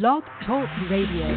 Blog 0.00 0.22
Talk 0.46 0.70
Radio. 0.90 1.36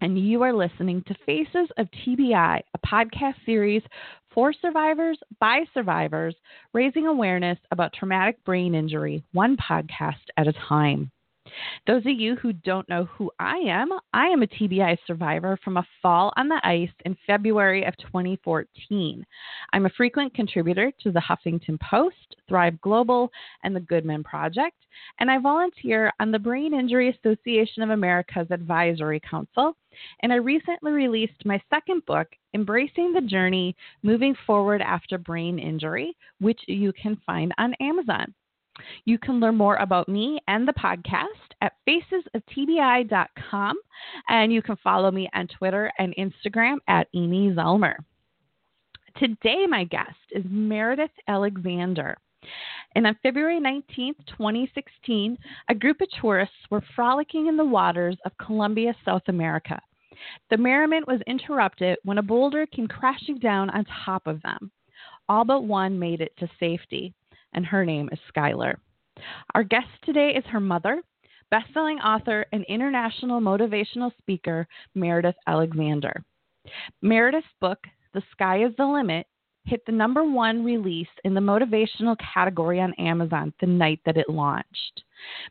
and 0.00 0.18
you 0.18 0.42
are 0.42 0.52
listening 0.52 1.02
to 1.06 1.14
Faces 1.26 1.68
of 1.76 1.88
TBI, 2.04 2.60
a 2.74 2.86
podcast 2.86 3.34
series 3.44 3.82
for 4.32 4.52
survivors 4.52 5.18
by 5.40 5.64
survivors, 5.74 6.34
raising 6.72 7.06
awareness 7.06 7.58
about 7.72 7.92
traumatic 7.92 8.42
brain 8.44 8.74
injury, 8.74 9.24
one 9.32 9.56
podcast 9.56 10.14
at 10.36 10.46
a 10.46 10.54
time. 10.68 11.10
Those 11.86 12.04
of 12.06 12.18
you 12.18 12.36
who 12.36 12.52
don't 12.52 12.88
know 12.88 13.04
who 13.04 13.30
I 13.38 13.56
am, 13.56 13.88
I 14.12 14.26
am 14.26 14.42
a 14.42 14.46
TBI 14.46 14.98
survivor 15.06 15.58
from 15.64 15.76
a 15.76 15.86
fall 16.02 16.32
on 16.36 16.48
the 16.48 16.60
ice 16.64 16.92
in 17.04 17.16
February 17.26 17.84
of 17.84 17.96
2014. 17.98 19.24
I'm 19.72 19.86
a 19.86 19.90
frequent 19.90 20.34
contributor 20.34 20.92
to 21.02 21.12
the 21.12 21.20
Huffington 21.20 21.78
Post, 21.80 22.36
Thrive 22.48 22.80
Global, 22.80 23.30
and 23.64 23.74
the 23.74 23.80
Good 23.80 24.04
Men 24.04 24.22
Project, 24.22 24.76
and 25.20 25.30
I 25.30 25.38
volunteer 25.38 26.12
on 26.20 26.30
the 26.30 26.38
Brain 26.38 26.74
Injury 26.74 27.08
Association 27.10 27.82
of 27.82 27.90
America's 27.90 28.50
Advisory 28.50 29.20
Council. 29.20 29.76
And 30.22 30.32
I 30.32 30.36
recently 30.36 30.92
released 30.92 31.44
my 31.44 31.60
second 31.70 32.04
book, 32.06 32.28
Embracing 32.54 33.12
the 33.12 33.20
Journey 33.20 33.76
Moving 34.02 34.34
Forward 34.46 34.80
After 34.80 35.18
Brain 35.18 35.58
Injury, 35.58 36.16
which 36.40 36.60
you 36.66 36.92
can 36.92 37.20
find 37.26 37.52
on 37.58 37.74
Amazon. 37.80 38.34
You 39.04 39.18
can 39.18 39.40
learn 39.40 39.56
more 39.56 39.76
about 39.76 40.08
me 40.08 40.40
and 40.48 40.66
the 40.66 40.72
podcast 40.72 41.26
at 41.60 41.72
facesoftbi.com, 41.88 43.76
and 44.28 44.52
you 44.52 44.62
can 44.62 44.76
follow 44.76 45.10
me 45.10 45.28
on 45.34 45.48
Twitter 45.48 45.90
and 45.98 46.14
Instagram 46.16 46.76
at 46.88 47.08
Amy 47.14 47.52
Zellmer. 47.52 47.96
Today, 49.18 49.66
my 49.68 49.84
guest 49.84 50.16
is 50.30 50.44
Meridith 50.44 51.10
Alexander. 51.26 52.16
And 52.94 53.06
on 53.06 53.18
February 53.22 53.58
19, 53.58 54.14
2016, 54.26 55.36
a 55.68 55.74
group 55.74 56.00
of 56.00 56.08
tourists 56.20 56.54
were 56.70 56.84
frolicking 56.94 57.48
in 57.48 57.56
the 57.56 57.64
waters 57.64 58.16
of 58.24 58.32
Colombia, 58.38 58.94
South 59.04 59.22
America. 59.26 59.80
The 60.50 60.56
merriment 60.56 61.06
was 61.06 61.20
interrupted 61.26 61.98
when 62.04 62.18
a 62.18 62.22
boulder 62.22 62.66
came 62.66 62.88
crashing 62.88 63.38
down 63.38 63.70
on 63.70 63.84
top 64.04 64.26
of 64.26 64.40
them. 64.42 64.70
All 65.28 65.44
but 65.44 65.64
one 65.64 65.98
made 65.98 66.20
it 66.20 66.32
to 66.38 66.48
safety 66.58 67.14
and 67.52 67.64
her 67.66 67.84
name 67.84 68.08
is 68.12 68.18
Schuyler. 68.28 68.78
Our 69.54 69.64
guest 69.64 69.88
today 70.04 70.30
is 70.36 70.44
her 70.46 70.60
mother, 70.60 71.02
best-selling 71.50 71.98
author 71.98 72.46
and 72.52 72.64
international 72.68 73.40
motivational 73.40 74.12
speaker 74.18 74.66
Meridith 74.96 75.34
Alexander. 75.46 76.22
Meridith's 77.02 77.46
book, 77.60 77.78
The 78.14 78.22
Sky 78.32 78.64
is 78.64 78.72
the 78.76 78.86
Limit, 78.86 79.26
hit 79.64 79.84
the 79.86 79.92
number 79.92 80.24
one 80.24 80.64
release 80.64 81.08
in 81.24 81.34
the 81.34 81.40
motivational 81.40 82.16
category 82.34 82.80
on 82.80 82.94
Amazon 82.94 83.52
the 83.60 83.66
night 83.66 84.00
that 84.06 84.16
it 84.16 84.28
launched. 84.28 85.02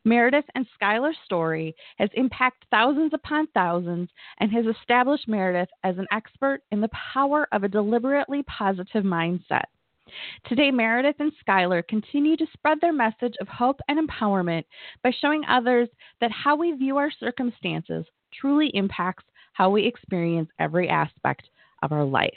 Meridith 0.06 0.46
and 0.56 0.66
Schuyler's 0.74 1.18
story 1.26 1.76
has 1.98 2.10
impacted 2.14 2.68
thousands 2.72 3.14
upon 3.14 3.48
thousands 3.48 4.10
and 4.40 4.52
has 4.52 4.66
established 4.66 5.28
Meridith 5.28 5.68
as 5.84 5.98
an 5.98 6.08
expert 6.12 6.62
in 6.72 6.82
the 6.82 6.90
power 7.14 7.48
of 7.52 7.64
a 7.64 7.70
deliberately 7.70 8.44
positive 8.44 9.04
mindset. 9.04 9.66
Today, 10.46 10.72
Meridith 10.72 11.20
and 11.20 11.32
Schuyler 11.40 11.82
continue 11.82 12.38
to 12.38 12.46
spread 12.54 12.80
their 12.82 12.94
message 12.94 13.36
of 13.42 13.48
hope 13.48 13.80
and 13.88 14.08
empowerment 14.08 14.64
by 15.04 15.12
showing 15.22 15.44
others 15.50 15.90
that 16.22 16.32
how 16.32 16.56
we 16.56 16.72
view 16.74 16.98
our 16.98 17.12
circumstances 17.20 18.06
truly 18.40 18.72
impacts 18.74 19.26
how 19.54 19.70
we 19.70 19.86
experience 19.86 20.50
every 20.60 20.90
aspect 20.90 21.44
of 21.84 21.92
our 21.92 22.04
life. 22.04 22.32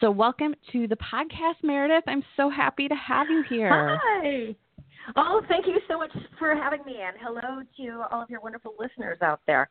So, 0.00 0.10
welcome 0.10 0.54
to 0.72 0.86
the 0.86 0.96
podcast, 0.96 1.64
Meridith. 1.64 2.02
I'm 2.06 2.24
so 2.36 2.48
happy 2.48 2.88
to 2.88 2.94
have 2.94 3.28
you 3.28 3.44
here. 3.48 3.98
Hi. 4.02 4.54
Oh, 5.14 5.42
thank 5.48 5.66
you 5.66 5.78
so 5.88 5.98
much 5.98 6.10
for 6.38 6.54
having 6.54 6.84
me, 6.84 6.96
and 7.00 7.16
hello 7.20 7.62
to 7.76 8.04
all 8.10 8.22
of 8.22 8.30
your 8.30 8.40
wonderful 8.40 8.74
listeners 8.78 9.18
out 9.22 9.40
there. 9.46 9.68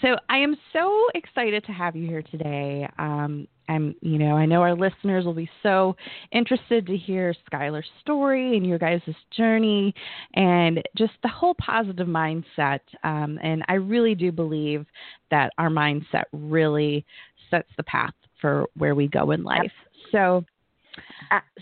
So 0.00 0.16
I 0.28 0.38
am 0.38 0.56
so 0.72 1.06
excited 1.14 1.64
to 1.64 1.72
have 1.72 1.94
you 1.94 2.06
here 2.06 2.22
today. 2.22 2.88
Um, 2.98 3.46
I'm, 3.68 3.94
you 4.00 4.18
know, 4.18 4.36
I 4.36 4.46
know 4.46 4.62
our 4.62 4.74
listeners 4.74 5.24
will 5.24 5.34
be 5.34 5.50
so 5.62 5.96
interested 6.32 6.86
to 6.86 6.96
hear 6.96 7.34
Schuyler's 7.46 7.88
story 8.00 8.56
and 8.56 8.66
your 8.66 8.78
guys' 8.78 9.02
journey 9.36 9.94
and 10.34 10.82
just 10.96 11.12
the 11.22 11.28
whole 11.28 11.54
positive 11.54 12.06
mindset. 12.06 12.80
Um, 13.04 13.38
and 13.42 13.64
I 13.68 13.74
really 13.74 14.14
do 14.14 14.32
believe 14.32 14.86
that 15.30 15.52
our 15.58 15.70
mindset 15.70 16.24
really 16.32 17.04
sets 17.50 17.68
the 17.76 17.82
path 17.84 18.14
for 18.40 18.66
where 18.76 18.94
we 18.94 19.08
go 19.08 19.30
in 19.30 19.44
life. 19.44 19.72
So 20.10 20.44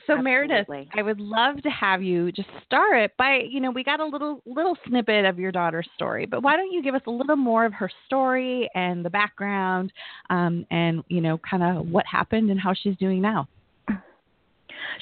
so 0.06 0.14
Absolutely. 0.14 0.30
Meridith, 0.30 0.88
I 0.94 1.02
would 1.02 1.20
love 1.20 1.62
to 1.62 1.70
have 1.70 2.02
you 2.02 2.32
just 2.32 2.48
start 2.64 2.96
it 2.98 3.12
by, 3.16 3.41
you 3.48 3.60
know, 3.60 3.70
we 3.70 3.84
got 3.84 4.00
a 4.00 4.06
little 4.06 4.42
little 4.46 4.76
snippet 4.86 5.24
of 5.24 5.38
your 5.38 5.52
daughter's 5.52 5.88
story, 5.94 6.26
but 6.26 6.42
why 6.42 6.56
don't 6.56 6.72
you 6.72 6.82
give 6.82 6.94
us 6.94 7.02
a 7.06 7.10
little 7.10 7.36
more 7.36 7.64
of 7.64 7.72
her 7.74 7.91
story 8.06 8.68
and 8.74 9.04
the 9.04 9.10
background, 9.10 9.92
um, 10.30 10.66
and 10.70 11.04
you 11.08 11.20
know, 11.20 11.38
kind 11.38 11.62
of 11.62 11.86
what 11.88 12.06
happened 12.06 12.50
and 12.50 12.60
how 12.60 12.74
she's 12.74 12.96
doing 12.96 13.20
now. 13.20 13.48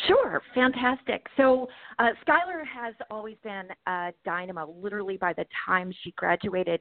Sure, 0.07 0.43
fantastic. 0.55 1.27
So 1.37 1.69
uh, 1.99 2.09
Schuyler 2.21 2.65
has 2.65 2.95
always 3.11 3.37
been 3.43 3.65
a 3.87 4.13
dynamo. 4.25 4.75
Literally, 4.81 5.17
by 5.17 5.33
the 5.33 5.45
time 5.67 5.93
she 6.03 6.13
graduated 6.13 6.81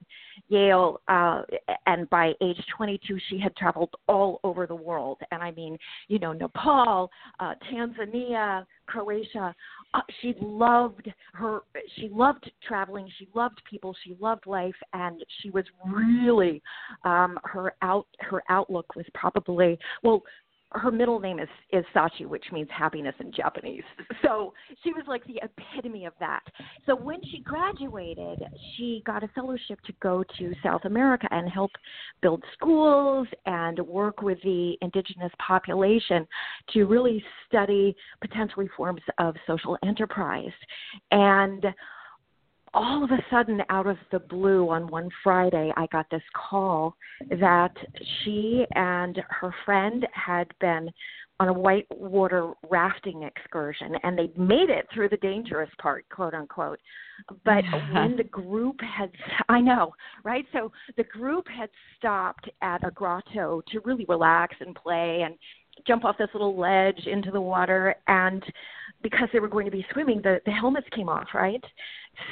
Yale, 0.49 1.01
uh, 1.07 1.41
and 1.85 2.09
by 2.09 2.33
age 2.41 2.61
22, 2.75 3.17
she 3.29 3.39
had 3.39 3.55
traveled 3.55 3.93
all 4.07 4.39
over 4.43 4.67
the 4.67 4.75
world. 4.75 5.19
And 5.31 5.41
I 5.41 5.51
mean, 5.51 5.77
you 6.07 6.19
know, 6.19 6.33
Nepal, 6.33 7.09
uh, 7.39 7.53
Tanzania, 7.71 8.65
Croatia. 8.87 9.55
Uh, 9.93 10.01
she 10.21 10.33
loved 10.41 11.11
her. 11.33 11.61
She 11.95 12.09
loved 12.09 12.49
traveling. 12.67 13.09
She 13.17 13.27
loved 13.33 13.61
people. 13.69 13.95
She 14.03 14.15
loved 14.19 14.45
life, 14.45 14.75
and 14.93 15.23
she 15.41 15.49
was 15.49 15.65
really 15.85 16.61
um, 17.03 17.39
her 17.43 17.73
out. 17.81 18.07
Her 18.19 18.43
outlook 18.49 18.95
was 18.95 19.05
probably 19.13 19.77
well 20.03 20.23
her 20.71 20.91
middle 20.91 21.19
name 21.19 21.39
is 21.39 21.47
is 21.71 21.85
Sachi, 21.95 22.25
which 22.25 22.45
means 22.51 22.67
happiness 22.71 23.15
in 23.19 23.31
Japanese. 23.31 23.83
So 24.23 24.53
she 24.83 24.91
was 24.91 25.03
like 25.07 25.23
the 25.25 25.39
epitome 25.41 26.05
of 26.05 26.13
that. 26.19 26.41
So 26.85 26.95
when 26.95 27.23
she 27.31 27.39
graduated, 27.39 28.43
she 28.75 29.01
got 29.05 29.23
a 29.23 29.27
fellowship 29.29 29.79
to 29.85 29.93
go 30.01 30.23
to 30.37 30.53
South 30.61 30.81
America 30.85 31.27
and 31.31 31.47
help 31.47 31.71
build 32.21 32.43
schools 32.53 33.27
and 33.45 33.79
work 33.79 34.21
with 34.21 34.39
the 34.43 34.75
indigenous 34.81 35.31
population 35.39 36.27
to 36.73 36.85
really 36.85 37.23
study 37.47 37.95
potentially 38.21 38.67
forms 38.75 39.01
of 39.19 39.35
social 39.45 39.77
enterprise. 39.83 40.51
And 41.11 41.65
all 42.73 43.03
of 43.03 43.11
a 43.11 43.23
sudden, 43.29 43.61
out 43.69 43.87
of 43.87 43.97
the 44.11 44.19
blue, 44.19 44.69
on 44.69 44.87
one 44.87 45.09
Friday, 45.23 45.71
I 45.75 45.87
got 45.87 46.09
this 46.09 46.21
call 46.33 46.95
that 47.39 47.73
she 48.23 48.65
and 48.75 49.19
her 49.29 49.53
friend 49.65 50.05
had 50.13 50.47
been 50.59 50.89
on 51.39 51.49
a 51.49 51.53
whitewater 51.53 52.51
rafting 52.69 53.23
excursion 53.23 53.95
and 54.03 54.17
they'd 54.17 54.37
made 54.37 54.69
it 54.69 54.87
through 54.91 55.09
the 55.09 55.17
dangerous 55.17 55.69
part 55.79 56.05
quote 56.09 56.33
unquote. 56.33 56.79
But 57.45 57.63
when 57.93 58.17
the 58.17 58.23
group 58.23 58.79
had 58.81 59.11
i 59.49 59.61
know 59.61 59.93
right? 60.23 60.45
So 60.51 60.71
the 60.95 61.03
group 61.03 61.45
had 61.47 61.69
stopped 61.97 62.49
at 62.61 62.85
a 62.85 62.91
grotto 62.91 63.61
to 63.71 63.79
really 63.81 64.05
relax 64.09 64.55
and 64.59 64.75
play 64.75 65.23
and 65.25 65.35
jump 65.85 66.05
off 66.05 66.17
this 66.17 66.29
little 66.33 66.57
ledge 66.59 67.05
into 67.05 67.29
the 67.29 67.41
water 67.41 67.95
and 68.07 68.43
because 69.03 69.29
they 69.31 69.39
were 69.39 69.47
going 69.47 69.65
to 69.65 69.71
be 69.71 69.85
swimming 69.93 70.21
the 70.21 70.39
the 70.45 70.51
helmets 70.51 70.87
came 70.95 71.09
off 71.09 71.27
right 71.33 71.63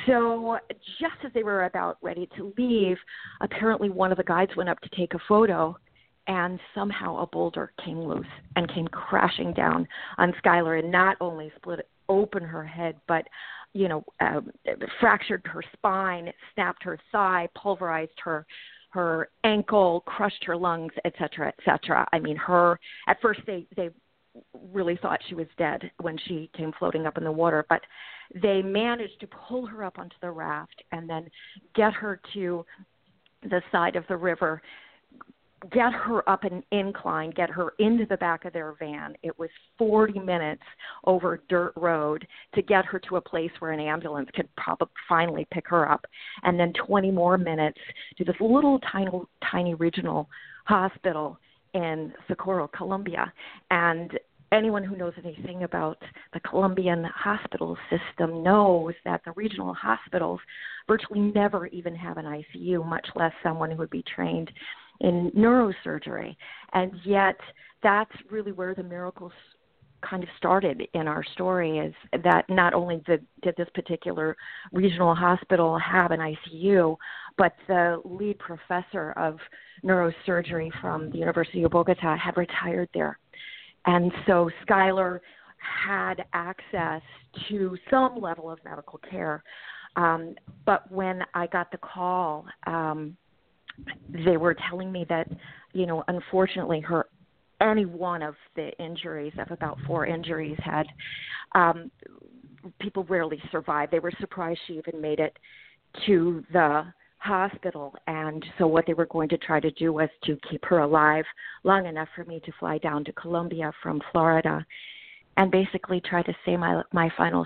so 0.06 0.58
just 1.00 1.16
as 1.26 1.32
they 1.34 1.44
were 1.44 1.66
about 1.66 1.98
ready 2.02 2.28
to 2.36 2.54
leave 2.58 2.98
apparently 3.42 3.90
one 3.90 4.12
of 4.12 4.18
the 4.18 4.24
guides 4.24 4.56
went 4.56 4.70
up 4.70 4.80
to 4.82 4.90
take 4.90 5.14
a 5.14 5.20
photo 5.28 5.76
and 6.28 6.60
somehow 6.74 7.18
a 7.18 7.28
boulder 7.28 7.72
came 7.84 8.00
loose 8.00 8.26
and 8.56 8.74
came 8.74 8.88
crashing 8.88 9.54
down 9.54 9.88
on 10.18 10.34
Schuyler 10.40 10.78
and 10.78 10.92
not 10.92 11.18
only 11.22 11.52
split 11.56 11.88
open 12.10 12.44
her 12.44 12.66
head, 12.66 12.96
but 13.08 13.26
you 13.74 13.90
know, 13.90 14.06
uh, 14.22 14.40
fractured 15.02 15.42
her 15.46 15.62
spine, 15.74 16.32
snapped 16.54 16.82
her 16.84 16.98
thigh, 17.12 17.48
pulverized 17.56 18.20
her 18.24 18.46
her 18.92 19.28
ankle, 19.44 20.02
crushed 20.06 20.46
her 20.46 20.56
lungs, 20.56 20.94
et 21.04 21.14
cetera, 21.20 21.50
et 21.50 21.60
cetera. 21.66 22.08
I 22.14 22.20
mean, 22.20 22.38
her 22.38 22.80
at 23.08 23.22
first 23.22 23.42
they 23.46 23.68
they 23.76 23.90
really 24.74 24.98
thought 25.02 25.20
she 25.28 25.36
was 25.36 25.48
dead 25.58 25.92
when 26.02 26.18
she 26.28 26.50
came 26.56 26.72
floating 26.78 27.06
up 27.06 27.18
in 27.18 27.24
the 27.24 27.32
water, 27.32 27.66
but 27.70 27.82
they 28.42 28.62
managed 28.62 29.20
to 29.22 29.28
pull 29.28 29.66
her 29.66 29.84
up 29.84 30.00
onto 30.00 30.16
the 30.22 30.32
raft 30.32 30.84
and 30.92 31.10
then 31.10 31.30
get 31.76 31.94
her 31.94 32.20
to 32.34 32.66
the 33.44 33.62
side 33.72 33.96
of 33.96 34.04
the 34.08 34.18
river 34.18 34.62
get 35.72 35.94
her 35.94 36.28
up 36.30 36.44
an 36.44 36.64
incline, 36.72 37.32
get 37.32 37.50
her 37.50 37.74
into 37.80 38.06
the 38.06 38.18
back 38.18 38.46
of 38.46 38.54
their 38.54 38.74
van. 38.80 39.16
It 39.24 39.38
was 39.40 39.50
40 39.78 40.20
minutes 40.20 40.62
over 41.06 41.42
dirt 41.50 41.74
road 41.76 42.28
to 42.54 42.62
get 42.62 42.86
her 42.86 43.00
to 43.00 43.16
a 43.18 43.22
place 43.22 43.52
where 43.60 43.72
an 43.72 43.80
ambulance 43.80 44.30
could 44.36 44.50
probably 44.56 44.88
finally 45.08 45.48
pick 45.52 45.68
her 45.68 45.90
up, 45.90 46.06
and 46.44 46.60
then 46.60 46.74
20 46.86 47.12
more 47.12 47.38
minutes 47.38 47.80
to 48.18 48.24
this 48.24 48.36
little 48.40 48.80
tiny 48.92 49.10
tiny 49.52 49.74
regional 49.76 50.28
hospital 50.66 51.40
in 51.76 52.12
Socorro, 52.28 52.68
Colombia. 52.70 53.32
And 53.70 54.12
anyone 54.52 54.84
who 54.84 54.96
knows 54.96 55.14
anything 55.24 55.64
about 55.64 56.02
the 56.34 56.40
Colombian 56.40 57.04
hospital 57.04 57.78
system 57.90 58.42
knows 58.42 58.94
that 59.04 59.22
the 59.26 59.34
regional 59.34 59.74
hospitals 59.74 60.40
virtually 60.88 61.20
never 61.20 61.68
even 61.68 61.94
have 61.96 62.18
an 62.18 62.26
ICU, 62.26 62.84
much 62.86 63.08
less 63.16 63.34
someone 63.44 63.70
who 63.70 63.78
would 63.78 63.90
be 63.90 64.04
trained 64.16 64.50
in 65.02 65.32
neurosurgery. 65.38 66.36
And 66.74 66.94
yet, 67.04 67.36
that's 67.84 68.16
really 68.32 68.54
where 68.54 68.74
the 68.74 68.84
miracles 68.84 69.34
kind 70.10 70.24
of 70.24 70.30
started 70.38 70.88
in 70.94 71.08
our 71.08 71.24
story 71.34 71.80
is 71.80 71.94
that 72.24 72.46
not 72.50 72.74
only 72.74 73.02
did, 73.06 73.26
did 73.42 73.56
this 73.58 73.68
particular 73.74 74.36
regional 74.72 75.16
hospital 75.16 75.78
have 75.80 76.12
an 76.12 76.20
ICU, 76.20 76.96
but 77.38 77.54
the 77.68 78.02
lead 78.06 78.40
professor 78.40 79.12
of 79.14 79.38
neurosurgery 79.84 80.70
from 80.82 81.10
the 81.12 81.18
University 81.18 81.64
of 81.64 81.72
Bogota 81.72 82.16
had 82.18 82.38
retired 82.38 82.90
there. 82.94 83.20
And 83.86 84.12
so 84.26 84.50
Schuyler 84.62 85.22
had 85.58 86.26
access 86.34 87.02
to 87.50 87.78
some 87.90 88.20
level 88.20 88.50
of 88.50 88.60
medical 88.64 89.00
care. 89.10 89.44
Um, 89.96 90.36
but 90.66 90.92
when 90.92 91.22
I 91.34 91.48
got 91.48 91.72
the 91.72 91.78
call, 91.78 92.46
um, 92.68 93.16
they 94.10 94.38
were 94.38 94.56
telling 94.70 94.92
me 94.92 95.06
that, 95.10 95.28
you 95.74 95.86
know, 95.86 96.04
unfortunately, 96.08 96.80
her 96.82 97.08
any 97.62 97.86
one 97.86 98.22
of 98.22 98.36
the 98.56 98.72
injuries 98.84 99.34
of 99.40 99.50
about 99.50 99.78
four 99.88 100.06
injuries 100.06 100.58
had 100.64 100.86
um, 101.54 101.90
people 102.80 103.06
rarely 103.06 103.42
survive. 103.50 103.90
They 103.92 104.00
were 104.00 104.12
surprised 104.20 104.60
she 104.68 104.74
even 104.74 105.00
made 105.00 105.20
it 105.20 105.38
to 106.06 106.44
the 106.52 106.84
hospital 107.26 107.94
and 108.08 108.44
so 108.58 108.68
what 108.68 108.86
they 108.86 108.94
were 108.94 109.08
going 109.08 109.30
to 109.30 109.38
try 109.38 109.60
to 109.60 109.72
do 109.72 109.92
was 109.92 110.10
to 110.24 110.38
keep 110.50 110.64
her 110.66 110.80
alive 110.80 111.26
long 111.64 111.86
enough 111.86 112.08
for 112.16 112.24
me 112.26 112.40
to 112.46 112.52
fly 112.60 112.78
down 112.78 113.04
to 113.04 113.12
Colombia 113.14 113.72
from 113.82 114.02
Florida 114.12 114.66
and 115.38 115.52
basically 115.52 116.02
try 116.02 116.22
to 116.24 116.34
say 116.46 116.56
my 116.56 116.82
my 116.94 117.10
final 117.18 117.46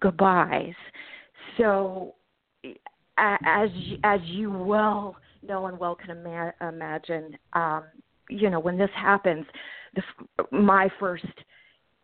goodbyes 0.00 0.74
so 1.58 2.14
as 3.18 3.70
as 4.04 4.20
you 4.24 4.50
well 4.50 5.16
no 5.46 5.60
one 5.60 5.78
well 5.78 5.94
can 5.94 6.10
ima- 6.10 6.54
imagine. 6.60 7.36
Um, 7.52 7.84
you 8.28 8.50
know, 8.50 8.60
when 8.60 8.76
this 8.76 8.90
happens, 8.94 9.46
the, 9.94 10.02
my 10.50 10.88
first 10.98 11.24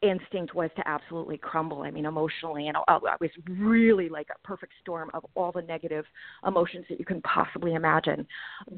instinct 0.03 0.55
was 0.55 0.71
to 0.77 0.89
absolutely 0.89 1.39
crumble. 1.39 1.83
I 1.83 1.91
mean, 1.91 2.07
emotionally, 2.07 2.69
and 2.69 2.77
I, 2.89 2.99
was 3.21 3.31
really 3.49 4.09
like 4.09 4.29
a 4.35 4.47
perfect 4.47 4.73
storm 4.81 5.11
of 5.15 5.25
all 5.35 5.53
the 5.53 5.63
negative 5.63 6.05
emotions 6.47 6.85
that 6.89 6.99
you 6.99 7.05
can 7.05 7.21
possibly 7.23 7.75
imagine. 7.75 8.27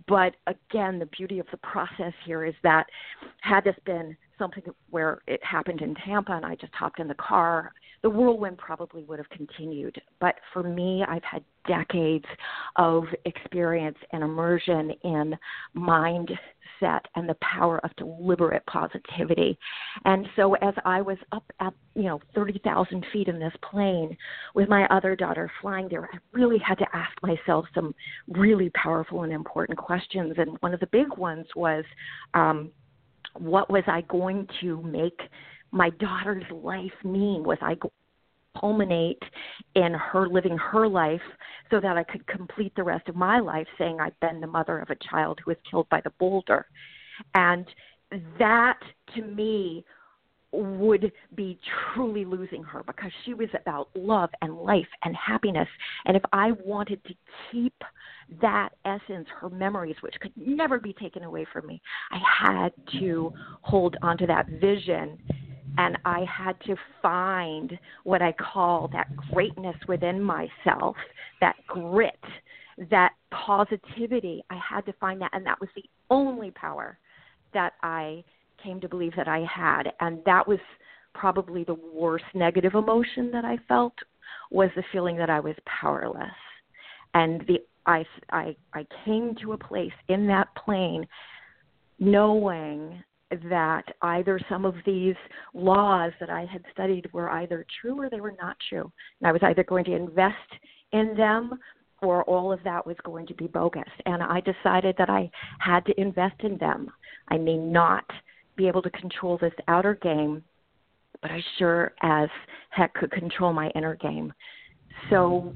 But 0.06 0.36
again, 0.46 0.98
the 0.98 1.06
beauty 1.06 1.38
of 1.38 1.46
the 1.50 1.56
process 1.58 2.12
here 2.24 2.44
is 2.44 2.54
that 2.62 2.86
had 3.40 3.64
this 3.64 3.76
been 3.84 4.16
something 4.38 4.62
where 4.90 5.20
it 5.26 5.42
happened 5.44 5.80
in 5.80 5.94
Tampa 5.94 6.32
and 6.32 6.44
I 6.44 6.56
just 6.56 6.74
hopped 6.74 7.00
in 7.00 7.08
the 7.08 7.14
car, 7.14 7.72
the 8.02 8.10
whirlwind 8.10 8.58
probably 8.58 9.04
would 9.04 9.18
have 9.18 9.28
continued. 9.30 10.00
But 10.20 10.34
for 10.52 10.62
me, 10.62 11.04
I've 11.08 11.24
had 11.24 11.44
decades 11.66 12.26
of 12.76 13.04
experience 13.24 13.98
and 14.12 14.22
immersion 14.22 14.92
in 15.04 15.36
mindset 16.84 17.00
and 17.14 17.28
the 17.28 17.36
power 17.40 17.78
of 17.84 17.94
deliberate 17.96 18.64
positivity. 18.66 19.58
And 20.04 20.26
so 20.36 20.54
as 20.54 20.74
I 20.84 21.00
was 21.00 21.18
up 21.32 21.44
at, 21.60 21.72
you 21.94 22.04
know, 22.04 22.20
30,000 22.34 23.04
feet 23.12 23.28
in 23.28 23.38
this 23.38 23.52
plane 23.70 24.16
with 24.54 24.68
my 24.68 24.86
other 24.86 25.16
daughter 25.16 25.50
flying 25.60 25.88
there, 25.88 26.08
I 26.12 26.18
really 26.32 26.58
had 26.58 26.78
to 26.78 26.86
ask 26.92 27.12
myself 27.22 27.66
some 27.74 27.94
really 28.28 28.70
powerful 28.70 29.22
and 29.22 29.32
important 29.32 29.78
questions. 29.78 30.34
And 30.38 30.56
one 30.60 30.74
of 30.74 30.80
the 30.80 30.88
big 30.88 31.16
ones 31.16 31.46
was, 31.56 31.84
um, 32.34 32.70
what 33.38 33.70
was 33.70 33.84
I 33.86 34.02
going 34.02 34.46
to 34.60 34.80
make 34.82 35.20
my 35.72 35.90
daughter's 35.90 36.44
life 36.52 36.92
mean? 37.02 37.42
Was 37.42 37.58
I 37.60 37.74
culminate 38.58 39.22
in 39.74 39.92
her 39.94 40.28
living 40.28 40.56
her 40.56 40.88
life 40.88 41.20
so 41.70 41.80
that 41.80 41.96
I 41.96 42.04
could 42.04 42.26
complete 42.26 42.72
the 42.76 42.82
rest 42.82 43.08
of 43.08 43.16
my 43.16 43.38
life 43.38 43.66
saying 43.78 43.98
I've 44.00 44.18
been 44.20 44.40
the 44.40 44.46
mother 44.46 44.78
of 44.78 44.90
a 44.90 44.96
child 45.10 45.40
who 45.44 45.50
was 45.50 45.58
killed 45.68 45.88
by 45.88 46.00
the 46.02 46.12
boulder? 46.18 46.66
And 47.34 47.66
that 48.38 48.78
to 49.14 49.22
me 49.22 49.84
would 50.52 51.10
be 51.34 51.58
truly 51.92 52.24
losing 52.24 52.62
her 52.62 52.82
because 52.84 53.10
she 53.24 53.34
was 53.34 53.48
about 53.60 53.88
love 53.94 54.30
and 54.40 54.56
life 54.56 54.86
and 55.02 55.14
happiness. 55.16 55.68
And 56.04 56.16
if 56.16 56.22
I 56.32 56.52
wanted 56.64 57.02
to 57.04 57.14
keep 57.50 57.74
that 58.40 58.70
essence, 58.84 59.26
her 59.40 59.50
memories, 59.50 59.96
which 60.00 60.14
could 60.20 60.32
never 60.36 60.78
be 60.78 60.92
taken 60.92 61.24
away 61.24 61.44
from 61.52 61.66
me, 61.66 61.82
I 62.12 62.20
had 62.40 62.72
to 63.00 63.32
hold 63.62 63.96
onto 64.02 64.26
that 64.26 64.48
vision 64.60 65.18
and 65.78 65.98
I 66.04 66.24
had 66.24 66.60
to 66.66 66.76
find 67.02 67.78
what 68.04 68.22
I 68.22 68.32
call 68.32 68.88
that 68.92 69.08
greatness 69.32 69.76
within 69.88 70.22
myself, 70.22 70.96
that 71.40 71.56
grit, 71.66 72.18
that 72.90 73.12
positivity. 73.30 74.44
I 74.50 74.56
had 74.56 74.86
to 74.86 74.92
find 74.94 75.20
that, 75.20 75.30
and 75.32 75.44
that 75.46 75.60
was 75.60 75.68
the 75.74 75.84
only 76.10 76.50
power 76.52 76.98
that 77.52 77.74
I 77.82 78.24
came 78.62 78.80
to 78.80 78.88
believe 78.88 79.12
that 79.16 79.28
I 79.28 79.44
had, 79.52 79.92
and 80.00 80.20
that 80.26 80.46
was 80.46 80.58
probably 81.14 81.64
the 81.64 81.76
worst 81.94 82.24
negative 82.34 82.74
emotion 82.74 83.30
that 83.32 83.44
I 83.44 83.58
felt 83.68 83.94
was 84.50 84.70
the 84.74 84.84
feeling 84.92 85.16
that 85.16 85.30
I 85.30 85.40
was 85.40 85.54
powerless, 85.80 86.30
and 87.14 87.42
the 87.46 87.58
I 87.86 88.04
I 88.30 88.56
I 88.72 88.86
came 89.04 89.34
to 89.42 89.52
a 89.52 89.58
place 89.58 89.92
in 90.08 90.26
that 90.28 90.48
plane 90.64 91.06
knowing 91.98 93.02
that 93.48 93.84
either 94.02 94.40
some 94.48 94.64
of 94.64 94.74
these 94.86 95.14
laws 95.52 96.12
that 96.20 96.30
I 96.30 96.44
had 96.44 96.62
studied 96.72 97.12
were 97.12 97.30
either 97.30 97.66
true 97.80 98.00
or 98.00 98.10
they 98.10 98.20
were 98.20 98.36
not 98.40 98.56
true. 98.68 98.90
And 99.20 99.28
I 99.28 99.32
was 99.32 99.42
either 99.42 99.64
going 99.64 99.84
to 99.86 99.94
invest 99.94 100.36
in 100.92 101.14
them 101.16 101.58
or 102.02 102.22
all 102.24 102.52
of 102.52 102.60
that 102.64 102.86
was 102.86 102.96
going 103.04 103.26
to 103.26 103.34
be 103.34 103.46
bogus. 103.46 103.82
And 104.06 104.22
I 104.22 104.40
decided 104.40 104.94
that 104.98 105.10
I 105.10 105.30
had 105.58 105.84
to 105.86 106.00
invest 106.00 106.40
in 106.40 106.58
them. 106.58 106.90
I 107.28 107.38
may 107.38 107.56
not 107.56 108.04
be 108.56 108.68
able 108.68 108.82
to 108.82 108.90
control 108.90 109.38
this 109.38 109.52
outer 109.68 109.94
game, 109.94 110.42
but 111.22 111.30
I 111.30 111.42
sure 111.58 111.92
as 112.02 112.28
heck 112.70 112.94
could 112.94 113.10
control 113.10 113.52
my 113.52 113.70
inner 113.70 113.96
game. 113.96 114.32
So 115.10 115.54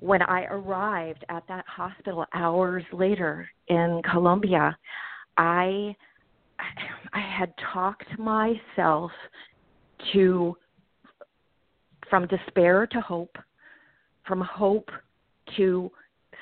when 0.00 0.22
I 0.22 0.44
arrived 0.44 1.24
at 1.28 1.44
that 1.48 1.64
hospital 1.66 2.26
hours 2.34 2.84
later 2.92 3.48
in 3.68 4.02
Colombia, 4.10 4.76
I 5.36 5.94
I 7.12 7.20
had 7.20 7.52
talked 7.72 8.18
myself 8.18 9.10
to 10.12 10.56
from 12.10 12.26
despair 12.26 12.86
to 12.86 13.00
hope, 13.00 13.36
from 14.26 14.40
hope 14.40 14.88
to 15.56 15.90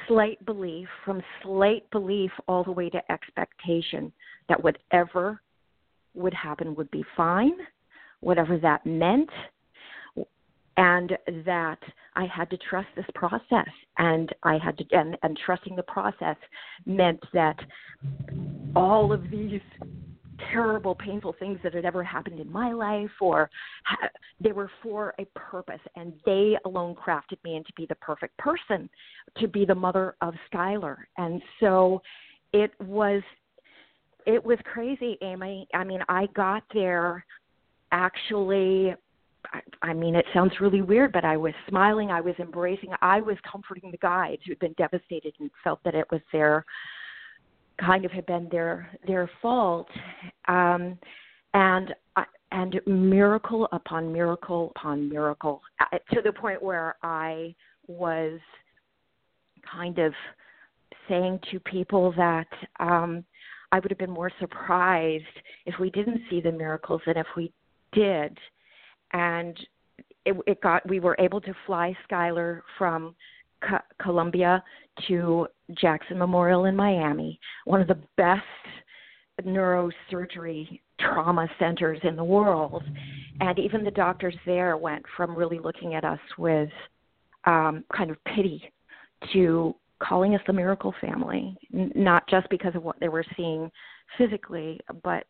slight 0.07 0.45
belief, 0.45 0.89
from 1.05 1.23
slight 1.43 1.89
belief 1.91 2.31
all 2.47 2.65
the 2.65 2.73
way 2.73 2.91
to 2.91 3.13
expectation 3.13 4.13
that 4.49 4.63
whatever 4.63 5.41
would 6.15 6.35
happen 6.35 6.75
would 6.75 6.91
be 6.91 7.05
fine, 7.17 7.55
whatever 8.21 8.59
that 8.59 8.85
meant, 8.87 9.31
and 10.77 11.17
that 11.45 11.79
I 12.15 12.27
had 12.27 12.51
to 12.51 12.59
trust 12.59 12.89
this 12.97 13.07
process, 13.15 13.69
and 13.99 14.31
I 14.43 14.59
had 14.59 14.79
to, 14.79 14.85
and, 14.93 15.17
and 15.23 15.39
trusting 15.45 15.77
the 15.77 15.83
process 15.83 16.37
meant 16.85 17.21
that 17.33 17.59
all 18.75 19.13
of 19.13 19.31
these 19.31 19.61
terrible, 20.53 20.95
painful 20.95 21.35
things 21.39 21.59
that 21.63 21.75
had 21.75 21.85
ever 21.85 22.03
happened 22.03 22.41
in 22.41 22.51
my 22.51 22.73
life, 22.73 23.11
or 23.21 23.51
ha- 23.85 24.09
they 24.41 24.53
were 24.53 24.71
for 24.83 25.15
a 25.19 25.25
purpose, 25.39 25.81
and 25.97 26.13
they 26.25 26.57
alone 26.65 26.95
crafted 26.95 27.43
me 27.45 27.57
into 27.57 27.73
be 27.77 27.87
the 27.87 27.95
perfect 27.97 28.37
person, 28.39 28.89
to 29.39 29.49
be 29.49 29.65
the 29.65 29.75
mother 29.75 30.17
of 30.21 30.35
Schuyler. 30.47 31.09
And 31.17 31.43
so 31.61 32.03
it 32.53 32.73
was 32.81 33.23
it 34.27 34.45
was 34.45 34.59
crazy, 34.65 35.17
Amy. 35.23 35.69
I 35.73 35.85
mean, 35.85 36.01
I 36.09 36.27
got 36.35 36.65
there 36.75 37.25
actually 37.93 38.95
I, 39.83 39.93
mean, 39.93 40.17
it 40.17 40.25
sounds 40.35 40.53
really 40.61 40.83
weird, 40.83 41.13
but 41.13 41.25
I 41.25 41.37
was 41.37 41.53
smiling. 41.69 42.11
I 42.11 42.21
was 42.21 42.35
embracing. 42.39 42.91
I 43.01 43.21
was 43.21 43.37
comforting 43.51 43.91
the 43.91 43.99
guides 43.99 44.43
who'd 44.45 44.59
been 44.59 44.75
devastated 44.77 45.35
and 45.39 45.51
felt 45.63 45.81
that 45.85 45.95
it 45.95 46.07
was 46.11 46.21
their 46.33 46.65
kind 47.79 48.05
of 48.05 48.11
had 48.11 48.27
been 48.27 48.49
their 48.51 48.91
their 49.07 49.31
fault. 49.41 49.89
Um, 50.49 50.99
and 51.55 51.95
I, 52.17 52.25
and 52.53 52.81
miracle 52.87 53.69
upon 53.73 54.13
miracle 54.13 54.73
upon 54.77 55.09
miracle 55.09 55.63
uh, 55.81 55.99
to 56.15 56.23
the 56.23 56.33
point 56.33 56.63
where 56.63 56.97
I 57.03 57.55
was 57.87 58.41
kind 59.71 59.99
of 59.99 60.13
saying 61.09 61.41
to 61.51 61.61
people 61.61 62.13
that 62.17 62.49
um, 62.81 63.25
I 63.73 63.79
would 63.79 63.91
have 63.91 63.99
been 63.99 64.11
more 64.11 64.31
surprised 64.39 65.25
if 65.67 65.75
we 65.81 65.91
didn't 65.91 66.21
see 66.31 66.41
the 66.41 66.53
miracles 66.53 67.01
than 67.07 67.17
if 67.17 67.27
we 67.37 67.53
did 67.93 68.37
and 69.13 69.59
it, 70.25 70.37
it 70.47 70.61
got 70.61 70.87
we 70.89 71.01
were 71.01 71.17
able 71.19 71.41
to 71.41 71.55
fly 71.67 71.97
Schuyler 72.05 72.63
from 72.77 73.15
Co- 73.67 73.79
Colombia 74.03 74.63
to 75.09 75.47
Jackson 75.75 76.19
Memorial 76.19 76.65
in 76.67 76.77
Miami, 76.77 77.39
one 77.65 77.81
of 77.81 77.89
the 77.89 77.99
best 78.17 78.43
neurosurgery 79.45 80.81
trauma 80.99 81.49
centers 81.59 82.01
in 82.05 82.17
the 82.17 82.25
world. 82.25 82.83
And 83.41 83.59
even 83.59 83.85
the 83.85 83.91
doctors 83.91 84.35
there 84.47 84.77
went 84.77 85.05
from 85.17 85.37
really 85.37 85.59
looking 85.59 85.95
at 85.95 86.05
us 86.05 86.21
with 86.39 86.71
um, 87.45 87.85
kind 87.95 88.11
of 88.11 88.17
pity 88.25 88.63
to 89.33 89.75
calling 89.99 90.35
us 90.35 90.41
the 90.47 90.53
miracle 90.53 90.95
family, 91.01 91.57
N- 91.73 91.93
not 91.95 92.29
just 92.29 92.49
because 92.51 92.75
of 92.75 92.83
what 92.83 92.99
they 93.01 93.09
were 93.09 93.25
seeing 93.37 93.71
physically, 94.19 94.81
but 95.03 95.25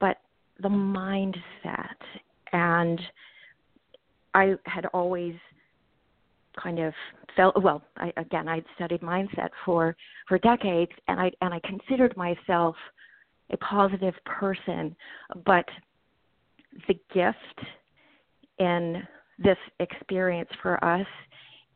but 0.00 0.18
the 0.60 0.68
mindset 0.68 1.96
and 2.52 3.00
I 4.34 4.54
had 4.64 4.86
always 4.86 5.34
kind 6.60 6.78
of 6.78 6.92
felt 7.36 7.60
well 7.62 7.82
I, 7.96 8.12
again 8.16 8.48
I'd 8.48 8.64
studied 8.74 9.00
mindset 9.00 9.50
for 9.64 9.96
for 10.28 10.38
decades 10.38 10.92
and 11.08 11.18
I 11.18 11.30
and 11.40 11.54
I 11.54 11.60
considered 11.60 12.16
myself 12.16 12.76
a 13.50 13.56
positive 13.58 14.14
person 14.24 14.94
but 15.44 15.64
the 16.88 16.94
gift 17.12 17.68
in 18.58 19.02
this 19.38 19.58
experience 19.80 20.50
for 20.62 20.82
us 20.84 21.06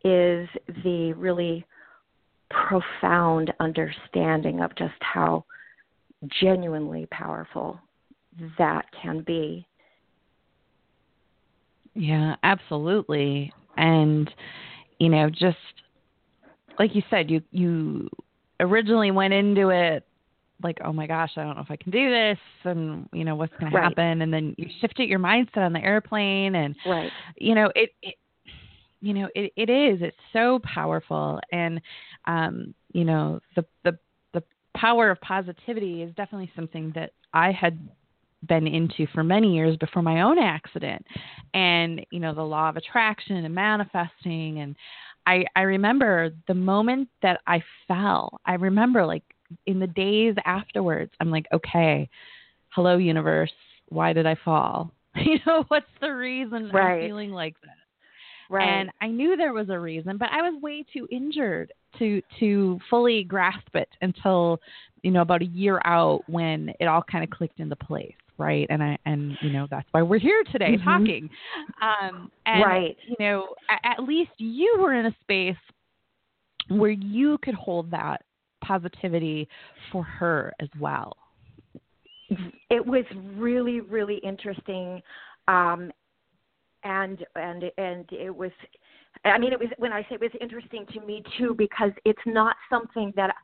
is 0.04 0.48
the 0.84 1.12
really 1.16 1.64
profound 2.50 3.52
understanding 3.60 4.60
of 4.60 4.74
just 4.76 4.94
how 5.00 5.44
genuinely 6.40 7.06
powerful 7.10 7.80
that 8.58 8.84
can 9.02 9.22
be 9.22 9.66
yeah, 11.96 12.36
absolutely. 12.42 13.52
And 13.76 14.30
you 14.98 15.08
know, 15.08 15.28
just 15.28 15.56
like 16.78 16.94
you 16.94 17.02
said, 17.10 17.30
you 17.30 17.42
you 17.50 18.08
originally 18.60 19.10
went 19.10 19.34
into 19.34 19.70
it 19.70 20.06
like, 20.62 20.78
oh 20.84 20.92
my 20.92 21.06
gosh, 21.06 21.32
I 21.36 21.42
don't 21.42 21.56
know 21.56 21.62
if 21.62 21.70
I 21.70 21.76
can 21.76 21.90
do 21.90 22.10
this, 22.10 22.38
and 22.64 23.08
you 23.12 23.24
know 23.24 23.34
what's 23.34 23.52
going 23.58 23.72
right. 23.72 23.80
to 23.80 23.88
happen, 23.88 24.22
and 24.22 24.32
then 24.32 24.54
you 24.56 24.68
shifted 24.80 25.08
your 25.08 25.18
mindset 25.18 25.58
on 25.58 25.72
the 25.72 25.80
airplane, 25.80 26.54
and 26.54 26.76
right. 26.86 27.10
you 27.36 27.54
know 27.54 27.70
it, 27.74 27.90
it 28.02 28.14
you 29.00 29.14
know 29.14 29.28
it, 29.34 29.52
it 29.56 29.70
is 29.70 30.00
it's 30.02 30.16
so 30.32 30.58
powerful 30.62 31.38
and 31.52 31.80
um 32.26 32.74
you 32.92 33.04
know 33.04 33.40
the 33.54 33.64
the 33.84 33.98
the 34.32 34.42
power 34.74 35.10
of 35.10 35.20
positivity 35.20 36.02
is 36.02 36.14
definitely 36.14 36.50
something 36.56 36.92
that 36.94 37.12
i 37.34 37.52
had 37.52 37.78
been 38.48 38.66
into 38.66 39.06
for 39.12 39.24
many 39.24 39.54
years 39.54 39.76
before 39.76 40.02
my 40.02 40.22
own 40.22 40.38
accident. 40.38 41.04
And 41.54 42.04
you 42.10 42.20
know 42.20 42.34
the 42.34 42.42
law 42.42 42.68
of 42.68 42.76
attraction 42.76 43.36
and 43.36 43.54
manifesting. 43.54 44.60
And 44.60 44.76
i 45.26 45.44
i 45.54 45.62
remember 45.62 46.30
the 46.48 46.54
moment 46.54 47.08
that 47.22 47.40
i 47.46 47.62
fell 47.88 48.40
i 48.46 48.54
remember 48.54 49.04
like 49.04 49.24
in 49.66 49.78
the 49.78 49.86
days 49.86 50.34
afterwards 50.44 51.12
i'm 51.20 51.30
like 51.30 51.46
okay 51.52 52.08
hello 52.70 52.96
universe. 52.96 53.52
Why 53.88 54.12
did 54.12 54.26
i 54.26 54.36
fall? 54.44 54.92
You 55.16 55.38
know 55.46 55.64
what's 55.68 55.86
the 56.00 56.10
reason 56.10 56.70
right. 56.72 57.02
i'm 57.02 57.08
feeling 57.08 57.30
like 57.32 57.60
this 57.60 57.70
Right. 58.48 58.68
And 58.68 58.90
I 59.00 59.08
knew 59.08 59.36
there 59.36 59.52
was 59.52 59.70
a 59.70 59.78
reason, 59.80 60.18
but 60.18 60.28
I 60.30 60.40
was 60.48 60.62
way 60.62 60.84
too 60.92 61.08
injured 61.10 61.72
to 61.98 62.22
to 62.38 62.78
fully 62.88 63.24
grasp 63.24 63.74
it 63.74 63.88
until 64.02 64.60
you 65.02 65.10
know 65.10 65.22
about 65.22 65.42
a 65.42 65.46
year 65.46 65.80
out 65.84 66.22
when 66.28 66.72
it 66.78 66.84
all 66.84 67.02
kind 67.02 67.24
of 67.24 67.30
clicked 67.30 67.58
into 67.58 67.74
place 67.74 68.14
right? 68.38 68.66
And 68.70 68.82
I 68.82 68.98
and 69.06 69.36
you 69.40 69.50
know 69.50 69.66
that's 69.70 69.86
why 69.92 70.02
we're 70.02 70.18
here 70.18 70.42
today 70.52 70.76
mm-hmm. 70.76 70.84
talking. 70.84 71.30
Um, 71.82 72.30
and 72.46 72.64
right. 72.64 72.96
you 73.08 73.16
know, 73.18 73.54
at, 73.70 73.98
at 73.98 74.04
least 74.04 74.30
you 74.38 74.76
were 74.78 74.94
in 74.94 75.06
a 75.06 75.16
space 75.20 75.56
where 76.68 76.90
you 76.90 77.38
could 77.42 77.54
hold 77.54 77.90
that 77.92 78.22
positivity 78.64 79.48
for 79.92 80.02
her 80.02 80.52
as 80.60 80.68
well. 80.80 81.16
It 82.70 82.84
was 82.84 83.04
really, 83.36 83.80
really 83.80 84.16
interesting, 84.16 85.00
um, 85.46 85.92
and 86.82 87.24
and 87.36 87.64
and 87.78 88.04
it 88.10 88.34
was. 88.34 88.50
I 89.24 89.38
mean, 89.38 89.52
it 89.52 89.58
was 89.58 89.68
when 89.78 89.92
I 89.92 90.02
say 90.02 90.16
it 90.16 90.20
was 90.20 90.30
interesting 90.40 90.84
to 90.92 91.00
me 91.00 91.22
too 91.38 91.54
because 91.56 91.92
it's 92.04 92.18
not 92.26 92.56
something 92.68 93.12
that 93.16 93.34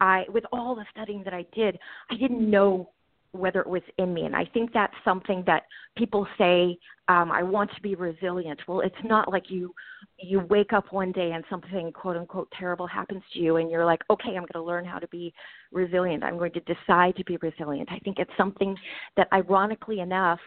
I, 0.00 0.24
with 0.28 0.44
all 0.50 0.74
the 0.74 0.84
studying 0.90 1.22
that 1.24 1.32
I 1.32 1.44
did, 1.54 1.78
I 2.10 2.16
didn't 2.16 2.50
know 2.50 2.90
whether 3.32 3.60
it 3.60 3.66
was 3.66 3.82
in 3.98 4.12
me. 4.12 4.22
And 4.22 4.36
I 4.36 4.44
think 4.44 4.72
that's 4.72 4.94
something 5.04 5.42
that 5.46 5.64
people 5.96 6.26
say, 6.36 6.78
um, 7.08 7.32
I 7.32 7.42
want 7.42 7.70
to 7.74 7.80
be 7.82 7.94
resilient. 7.94 8.60
Well, 8.68 8.80
it's 8.80 8.94
not 9.04 9.30
like 9.30 9.50
you 9.50 9.74
you 10.18 10.40
wake 10.50 10.72
up 10.72 10.92
one 10.92 11.12
day 11.12 11.32
and 11.32 11.44
something 11.50 11.90
quote 11.92 12.16
unquote 12.16 12.48
terrible 12.58 12.86
happens 12.86 13.22
to 13.32 13.40
you 13.40 13.56
and 13.56 13.70
you're 13.70 13.84
like, 13.84 14.00
okay, 14.10 14.30
I'm 14.30 14.42
going 14.42 14.48
to 14.54 14.62
learn 14.62 14.84
how 14.84 14.98
to 14.98 15.08
be 15.08 15.32
resilient. 15.72 16.22
I'm 16.22 16.38
going 16.38 16.52
to 16.52 16.60
decide 16.60 17.16
to 17.16 17.24
be 17.24 17.38
resilient. 17.38 17.88
I 17.90 17.98
think 18.00 18.18
it's 18.18 18.30
something 18.36 18.76
that 19.16 19.28
ironically 19.32 20.00
enough, 20.00 20.40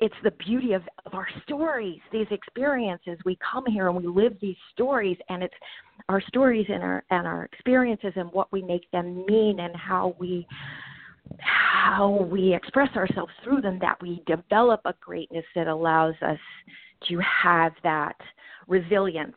it's 0.00 0.14
the 0.24 0.30
beauty 0.32 0.72
of, 0.72 0.82
of 1.06 1.14
our 1.14 1.26
stories, 1.44 2.00
these 2.12 2.26
experiences. 2.30 3.18
We 3.24 3.38
come 3.52 3.64
here 3.66 3.88
and 3.88 3.96
we 3.96 4.06
live 4.06 4.36
these 4.40 4.56
stories 4.72 5.16
and 5.28 5.42
it's 5.42 5.54
our 6.08 6.20
stories 6.22 6.66
and 6.68 6.82
our 6.82 7.04
and 7.10 7.26
our 7.26 7.44
experiences 7.44 8.12
and 8.16 8.30
what 8.32 8.50
we 8.52 8.62
make 8.62 8.90
them 8.90 9.26
mean 9.26 9.60
and 9.60 9.74
how 9.76 10.16
we 10.18 10.46
how 11.40 12.26
we 12.30 12.54
express 12.54 12.94
ourselves 12.96 13.32
through 13.42 13.60
them 13.60 13.78
that 13.80 14.00
we 14.00 14.22
develop 14.26 14.80
a 14.84 14.94
greatness 15.00 15.44
that 15.54 15.68
allows 15.68 16.14
us 16.22 16.38
to 17.08 17.18
have 17.20 17.72
that 17.82 18.16
resilience. 18.66 19.36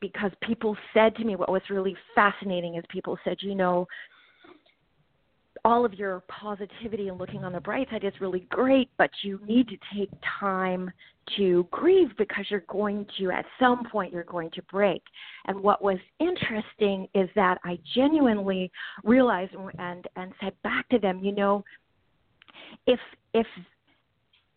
Because 0.00 0.32
people 0.42 0.76
said 0.92 1.14
to 1.16 1.24
me 1.24 1.36
what 1.36 1.52
was 1.52 1.62
really 1.70 1.96
fascinating 2.14 2.76
is 2.76 2.84
people 2.88 3.16
said 3.24 3.36
you 3.40 3.54
know 3.54 3.86
all 5.64 5.84
of 5.84 5.94
your 5.94 6.22
positivity 6.28 7.08
and 7.08 7.18
looking 7.18 7.44
on 7.44 7.52
the 7.52 7.60
bright 7.60 7.88
side 7.90 8.04
is 8.04 8.12
really 8.20 8.46
great, 8.50 8.88
but 8.98 9.10
you 9.22 9.38
need 9.46 9.68
to 9.68 9.76
take 9.96 10.10
time 10.40 10.90
to 11.36 11.66
grieve 11.70 12.08
because 12.18 12.44
you're 12.48 12.64
going 12.68 13.06
to, 13.18 13.30
at 13.30 13.44
some 13.60 13.84
point, 13.90 14.12
you're 14.12 14.24
going 14.24 14.50
to 14.50 14.62
break. 14.62 15.02
And 15.46 15.62
what 15.62 15.82
was 15.82 15.98
interesting 16.18 17.06
is 17.14 17.28
that 17.36 17.58
I 17.64 17.78
genuinely 17.94 18.72
realized 19.04 19.54
and 19.78 20.06
and 20.16 20.32
said 20.40 20.52
back 20.64 20.88
to 20.88 20.98
them, 20.98 21.20
you 21.22 21.32
know, 21.32 21.64
if 22.86 22.98
if 23.32 23.46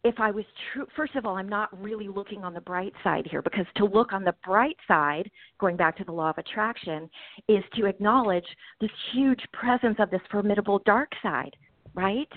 if 0.05 0.19
I 0.19 0.29
was 0.29 0.45
true, 0.71 0.85
first 0.95 1.15
of 1.15 1.25
all, 1.25 1.35
I'm 1.35 1.49
not 1.49 1.69
really 1.81 2.07
looking 2.07 2.43
on 2.43 2.53
the 2.53 2.61
bright 2.61 2.93
side 3.03 3.27
here 3.29 3.41
because 3.41 3.65
to 3.77 3.85
look 3.85 4.13
on 4.13 4.23
the 4.23 4.35
bright 4.45 4.77
side, 4.87 5.29
going 5.59 5.75
back 5.75 5.97
to 5.97 6.03
the 6.03 6.11
law 6.11 6.29
of 6.29 6.37
attraction, 6.37 7.09
is 7.49 7.63
to 7.75 7.87
acknowledge 7.87 8.45
this 8.79 8.91
huge 9.11 9.41
presence 9.51 9.95
of 9.97 10.11
this 10.11 10.21
formidable 10.31 10.79
dark 10.85 11.11
side, 11.23 11.55
right? 11.95 12.27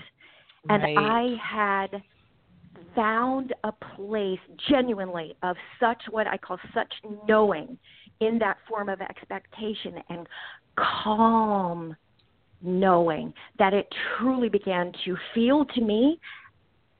right. 0.67 0.83
And 0.83 0.97
I 0.97 1.35
had 1.39 2.01
found 2.95 3.53
a 3.63 3.71
place 3.71 4.39
genuinely 4.67 5.35
of 5.43 5.55
such 5.79 6.01
what 6.09 6.25
I 6.25 6.37
call 6.37 6.57
such 6.73 6.91
knowing 7.27 7.77
in 8.19 8.39
that 8.39 8.57
form 8.67 8.89
of 8.89 8.99
expectation 8.99 9.93
and 10.09 10.27
calm 10.75 11.95
knowing 12.63 13.31
that 13.59 13.75
it 13.75 13.87
truly 14.17 14.49
began 14.49 14.91
to 15.05 15.15
feel 15.35 15.65
to 15.65 15.81
me 15.81 16.19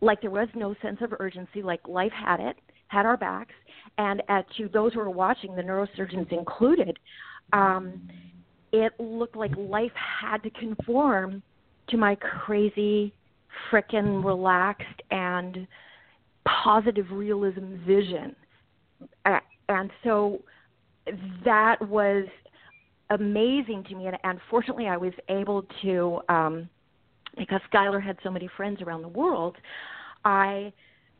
like 0.01 0.21
there 0.21 0.31
was 0.31 0.47
no 0.55 0.75
sense 0.81 0.97
of 1.01 1.13
urgency, 1.19 1.61
like 1.61 1.81
life 1.87 2.11
had 2.11 2.39
it, 2.39 2.55
had 2.87 3.05
our 3.05 3.17
backs, 3.17 3.53
and 3.97 4.21
to 4.57 4.69
those 4.69 4.93
who 4.93 4.99
were 4.99 5.09
watching, 5.09 5.55
the 5.55 5.61
neurosurgeons 5.61 6.31
included, 6.31 6.97
um, 7.53 8.09
it 8.71 8.93
looked 8.99 9.35
like 9.35 9.51
life 9.57 9.91
had 10.21 10.41
to 10.43 10.49
conform 10.51 11.41
to 11.89 11.97
my 11.97 12.15
crazy, 12.15 13.13
frickin' 13.71 14.23
relaxed 14.23 15.01
and 15.11 15.67
positive 16.45 17.07
realism 17.11 17.75
vision. 17.85 18.35
And 19.25 19.91
so 20.03 20.41
that 21.45 21.77
was 21.87 22.25
amazing 23.09 23.83
to 23.89 23.95
me, 23.95 24.07
and, 24.07 24.17
and 24.23 24.39
fortunately, 24.49 24.87
I 24.87 24.97
was 24.97 25.13
able 25.29 25.65
to. 25.81 26.21
Um, 26.29 26.69
because 27.39 27.61
Schuyler 27.67 27.99
had 27.99 28.17
so 28.21 28.29
many 28.29 28.47
friends 28.55 28.83
around 28.83 29.01
the 29.01 29.07
world, 29.07 29.55
I 30.23 30.71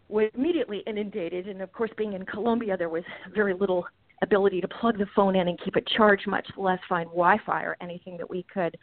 was 0.09 0.29
immediately 0.35 0.83
inundated. 0.85 1.47
And 1.47 1.61
of 1.61 1.71
course, 1.71 1.89
being 1.97 2.13
in 2.13 2.25
Colombia, 2.25 2.77
there 2.77 2.89
was 2.89 3.03
very 3.33 3.55
little 3.55 3.85
ability 4.21 4.61
to 4.61 4.67
plug 4.67 4.97
the 4.99 5.07
phone 5.15 5.35
in 5.35 5.47
and 5.47 5.59
keep 5.63 5.77
it 5.77 5.87
charged, 5.95 6.27
much 6.27 6.47
less 6.57 6.79
find 6.87 7.07
Wi-Fi 7.07 7.63
or 7.63 7.77
anything 7.81 8.17
that 8.17 8.29
we 8.29 8.45
could, 8.53 8.77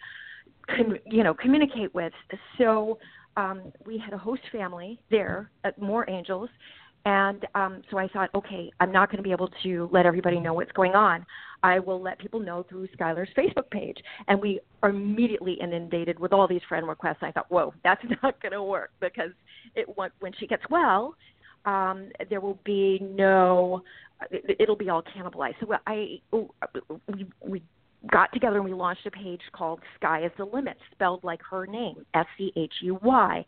com- 0.74 0.98
you 1.04 1.22
know, 1.22 1.34
communicate 1.34 1.94
with. 1.94 2.12
So 2.58 2.98
um, 3.36 3.72
we 3.84 3.98
had 3.98 4.14
a 4.14 4.18
host 4.18 4.42
family 4.50 4.98
there 5.10 5.50
at 5.64 5.78
More 5.80 6.08
Angels, 6.08 6.48
and 7.06 7.46
um, 7.54 7.82
so 7.88 7.98
I 7.98 8.08
thought, 8.08 8.30
okay, 8.34 8.68
I'm 8.80 8.90
not 8.90 9.10
going 9.10 9.18
to 9.18 9.22
be 9.22 9.30
able 9.30 9.48
to 9.62 9.88
let 9.92 10.06
everybody 10.06 10.40
know 10.40 10.52
what's 10.54 10.72
going 10.72 10.96
on. 10.96 11.24
I 11.62 11.78
will 11.78 12.02
let 12.02 12.18
people 12.18 12.40
know 12.40 12.66
through 12.68 12.88
Schuyler's 12.92 13.28
Facebook 13.38 13.70
page. 13.70 13.96
And 14.26 14.40
we 14.40 14.58
are 14.82 14.90
immediately 14.90 15.54
inundated 15.54 16.18
with 16.18 16.32
all 16.32 16.48
these 16.48 16.62
friend 16.68 16.86
requests. 16.86 17.18
I 17.22 17.30
thought, 17.30 17.46
whoa, 17.48 17.72
that's 17.84 18.02
not 18.24 18.42
going 18.42 18.52
to 18.52 18.62
work 18.62 18.90
because 19.00 19.30
it 19.76 19.86
when 20.18 20.32
she 20.40 20.48
gets 20.48 20.64
well, 20.68 21.14
um, 21.64 22.10
there 22.28 22.40
will 22.40 22.58
be 22.64 22.98
no, 23.00 23.84
it'll 24.58 24.74
be 24.74 24.90
all 24.90 25.02
cannibalized. 25.02 25.54
So 25.60 25.74
I, 25.86 26.20
we, 26.32 27.26
we 27.40 27.62
got 28.10 28.32
together 28.32 28.56
and 28.56 28.64
we 28.64 28.72
launched 28.72 29.06
a 29.06 29.12
page 29.12 29.40
called 29.52 29.78
Sky 29.94 30.24
is 30.24 30.32
the 30.38 30.44
Limit, 30.44 30.76
spelled 30.90 31.22
like 31.22 31.40
her 31.48 31.68
name, 31.68 32.04
S 32.14 32.26
C 32.36 32.52
H 32.56 32.72
U 32.82 32.98
Y 33.00 33.46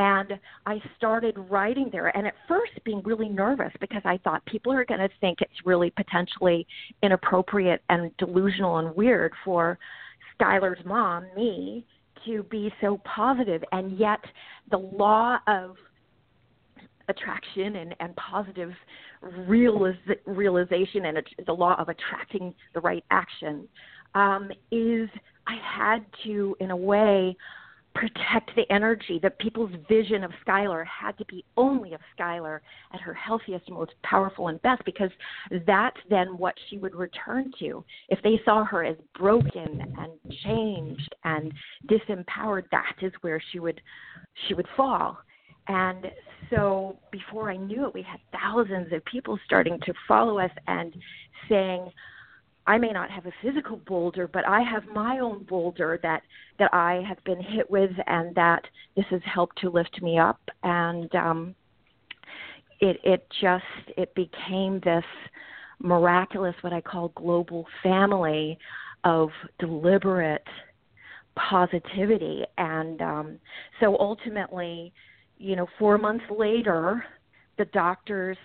and 0.00 0.40
I 0.64 0.80
started 0.96 1.36
writing 1.50 1.90
there. 1.92 2.16
And 2.16 2.26
at 2.26 2.32
first, 2.48 2.72
being 2.86 3.02
really 3.04 3.28
nervous 3.28 3.70
because 3.80 4.00
I 4.06 4.16
thought 4.24 4.42
people 4.46 4.72
are 4.72 4.86
going 4.86 5.00
to 5.00 5.10
think 5.20 5.42
it's 5.42 5.66
really 5.66 5.90
potentially 5.90 6.66
inappropriate 7.02 7.82
and 7.90 8.10
delusional 8.16 8.78
and 8.78 8.96
weird 8.96 9.34
for 9.44 9.78
Schuyler's 10.34 10.78
mom, 10.86 11.26
me, 11.36 11.84
to 12.24 12.42
be 12.44 12.72
so 12.80 12.98
positive. 13.04 13.62
And 13.72 13.98
yet, 13.98 14.20
the 14.70 14.78
law 14.78 15.36
of 15.46 15.76
attraction 17.10 17.76
and, 17.76 17.94
and 18.00 18.16
positive 18.16 18.72
realiz- 19.22 19.98
realization 20.24 21.04
and 21.04 21.18
the 21.44 21.52
law 21.52 21.76
of 21.78 21.90
attracting 21.90 22.54
the 22.72 22.80
right 22.80 23.04
action 23.10 23.68
um, 24.14 24.50
is 24.70 25.10
I 25.46 25.56
had 25.62 26.06
to, 26.24 26.56
in 26.58 26.70
a 26.70 26.76
way, 26.76 27.36
protect 28.00 28.50
the 28.56 28.64
energy 28.72 29.20
that 29.22 29.38
people's 29.38 29.70
vision 29.86 30.24
of 30.24 30.30
Schuyler 30.40 30.84
had 30.84 31.18
to 31.18 31.24
be 31.26 31.44
only 31.58 31.92
of 31.92 32.00
Schuyler 32.14 32.62
at 32.94 33.00
her 33.00 33.12
healthiest, 33.12 33.70
most 33.70 33.92
powerful, 34.02 34.48
and 34.48 34.60
best, 34.62 34.82
because 34.86 35.10
that's 35.66 35.98
then 36.08 36.38
what 36.38 36.54
she 36.68 36.78
would 36.78 36.94
return 36.94 37.52
to. 37.58 37.84
If 38.08 38.22
they 38.22 38.40
saw 38.46 38.64
her 38.64 38.84
as 38.84 38.96
broken 39.18 39.94
and 39.98 40.34
changed 40.42 41.14
and 41.24 41.52
disempowered, 41.88 42.64
that 42.72 42.94
is 43.02 43.12
where 43.20 43.40
she 43.52 43.58
would 43.58 43.82
she 44.48 44.54
would 44.54 44.68
fall. 44.78 45.18
And 45.68 46.06
so 46.48 46.96
before 47.12 47.50
I 47.50 47.58
knew 47.58 47.86
it, 47.86 47.92
we 47.92 48.02
had 48.02 48.20
thousands 48.32 48.94
of 48.94 49.04
people 49.04 49.38
starting 49.44 49.78
to 49.84 49.92
follow 50.08 50.38
us 50.38 50.50
and 50.66 50.94
saying, 51.50 51.90
I 52.70 52.78
may 52.78 52.92
not 52.92 53.10
have 53.10 53.26
a 53.26 53.32
physical 53.42 53.78
boulder, 53.78 54.28
but 54.28 54.46
I 54.46 54.60
have 54.60 54.84
my 54.94 55.18
own 55.18 55.42
boulder 55.42 55.98
that 56.04 56.22
that 56.60 56.72
I 56.72 57.02
have 57.08 57.18
been 57.24 57.42
hit 57.42 57.68
with, 57.68 57.90
and 58.06 58.32
that 58.36 58.62
this 58.94 59.06
has 59.10 59.20
helped 59.24 59.58
to 59.62 59.70
lift 59.70 60.00
me 60.00 60.20
up. 60.20 60.38
And 60.62 61.12
um, 61.16 61.54
it 62.78 63.00
it 63.02 63.26
just 63.40 63.64
it 63.96 64.14
became 64.14 64.80
this 64.84 65.04
miraculous, 65.80 66.54
what 66.60 66.72
I 66.72 66.80
call 66.80 67.08
global 67.16 67.66
family 67.82 68.56
of 69.02 69.30
deliberate 69.58 70.46
positivity. 71.34 72.44
And 72.56 73.02
um, 73.02 73.38
so 73.80 73.98
ultimately, 73.98 74.92
you 75.38 75.56
know, 75.56 75.66
four 75.76 75.98
months 75.98 76.24
later, 76.30 77.02
the 77.58 77.64
doctors, 77.64 78.38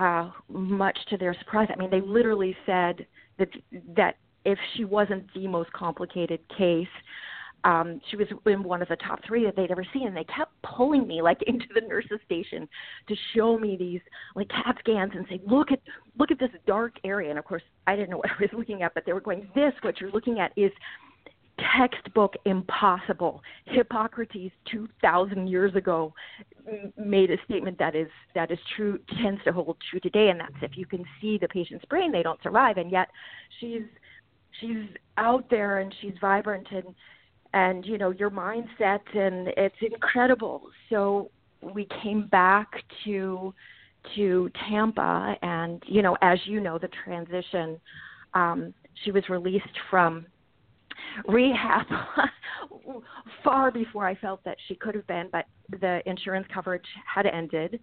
uh, 0.00 0.30
much 0.48 0.98
to 1.10 1.18
their 1.18 1.34
surprise, 1.40 1.68
I 1.70 1.76
mean, 1.76 1.90
they 1.90 2.00
literally 2.00 2.56
said 2.64 3.04
that 3.38 3.48
that 3.96 4.16
if 4.44 4.58
she 4.74 4.84
wasn't 4.84 5.32
the 5.34 5.46
most 5.46 5.72
complicated 5.72 6.40
case, 6.56 6.88
um, 7.64 8.00
she 8.10 8.16
was 8.16 8.26
in 8.46 8.62
one 8.64 8.82
of 8.82 8.88
the 8.88 8.96
top 8.96 9.20
three 9.26 9.44
that 9.44 9.54
they'd 9.54 9.70
ever 9.70 9.86
seen, 9.92 10.08
and 10.08 10.16
they 10.16 10.24
kept 10.24 10.50
pulling 10.62 11.06
me 11.06 11.22
like 11.22 11.40
into 11.46 11.66
the 11.74 11.80
nurses' 11.82 12.20
station 12.24 12.68
to 13.08 13.14
show 13.34 13.58
me 13.58 13.76
these 13.76 14.00
like 14.34 14.48
CAT 14.48 14.76
scans 14.80 15.12
and 15.14 15.26
say, 15.28 15.40
"Look 15.46 15.70
at 15.70 15.80
look 16.18 16.30
at 16.30 16.38
this 16.38 16.50
dark 16.66 16.94
area." 17.04 17.30
And 17.30 17.38
of 17.38 17.44
course, 17.44 17.62
I 17.86 17.96
didn't 17.96 18.10
know 18.10 18.16
what 18.18 18.30
I 18.30 18.40
was 18.40 18.50
looking 18.52 18.82
at, 18.82 18.94
but 18.94 19.04
they 19.06 19.12
were 19.12 19.20
going, 19.20 19.48
"This, 19.54 19.72
what 19.82 20.00
you're 20.00 20.10
looking 20.10 20.40
at, 20.40 20.52
is 20.56 20.72
textbook 21.76 22.34
impossible. 22.44 23.42
Hippocrates 23.66 24.52
2000 24.70 25.46
years 25.46 25.74
ago 25.74 26.12
made 26.96 27.30
a 27.30 27.36
statement 27.44 27.78
that 27.78 27.94
is 27.94 28.08
that 28.34 28.50
is 28.50 28.58
true 28.76 28.98
tends 29.20 29.42
to 29.44 29.52
hold 29.52 29.76
true 29.90 30.00
today 30.00 30.28
and 30.28 30.40
that's 30.40 30.54
if 30.62 30.76
you 30.76 30.86
can 30.86 31.04
see 31.20 31.36
the 31.38 31.48
patient's 31.48 31.84
brain 31.86 32.12
they 32.12 32.22
don't 32.22 32.40
survive 32.42 32.76
and 32.76 32.90
yet 32.90 33.08
she's 33.58 33.82
she's 34.60 34.86
out 35.18 35.44
there 35.50 35.80
and 35.80 35.92
she's 36.00 36.12
vibrant 36.20 36.66
and 36.70 36.94
and 37.54 37.84
you 37.84 37.98
know 37.98 38.10
your 38.10 38.30
mindset 38.30 39.00
and 39.14 39.48
it's 39.56 39.74
incredible 39.80 40.62
so 40.88 41.30
we 41.60 41.86
came 42.02 42.26
back 42.28 42.68
to 43.04 43.52
to 44.14 44.50
Tampa 44.68 45.36
and 45.42 45.82
you 45.86 46.02
know 46.02 46.16
as 46.22 46.38
you 46.44 46.60
know 46.60 46.78
the 46.78 46.88
transition 47.04 47.80
um 48.34 48.72
she 49.04 49.10
was 49.10 49.28
released 49.28 49.66
from 49.90 50.26
rehab 51.26 51.86
far 53.44 53.70
before 53.70 54.06
I 54.06 54.14
felt 54.16 54.42
that 54.44 54.56
she 54.68 54.74
could 54.74 54.94
have 54.94 55.06
been, 55.06 55.28
but 55.32 55.46
the 55.80 56.00
insurance 56.06 56.46
coverage 56.52 56.86
had 57.12 57.26
ended, 57.26 57.80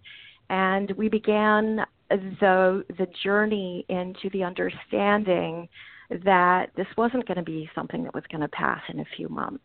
and 0.48 0.90
we 0.92 1.08
began 1.08 1.80
the 2.10 2.84
the 2.98 3.06
journey 3.22 3.84
into 3.88 4.30
the 4.32 4.42
understanding 4.42 5.68
that 6.24 6.70
this 6.76 6.86
wasn't 6.96 7.26
going 7.26 7.36
to 7.36 7.44
be 7.44 7.70
something 7.74 8.02
that 8.02 8.14
was 8.14 8.24
going 8.30 8.40
to 8.40 8.48
pass 8.48 8.80
in 8.88 9.00
a 9.00 9.04
few 9.16 9.28
months. 9.28 9.62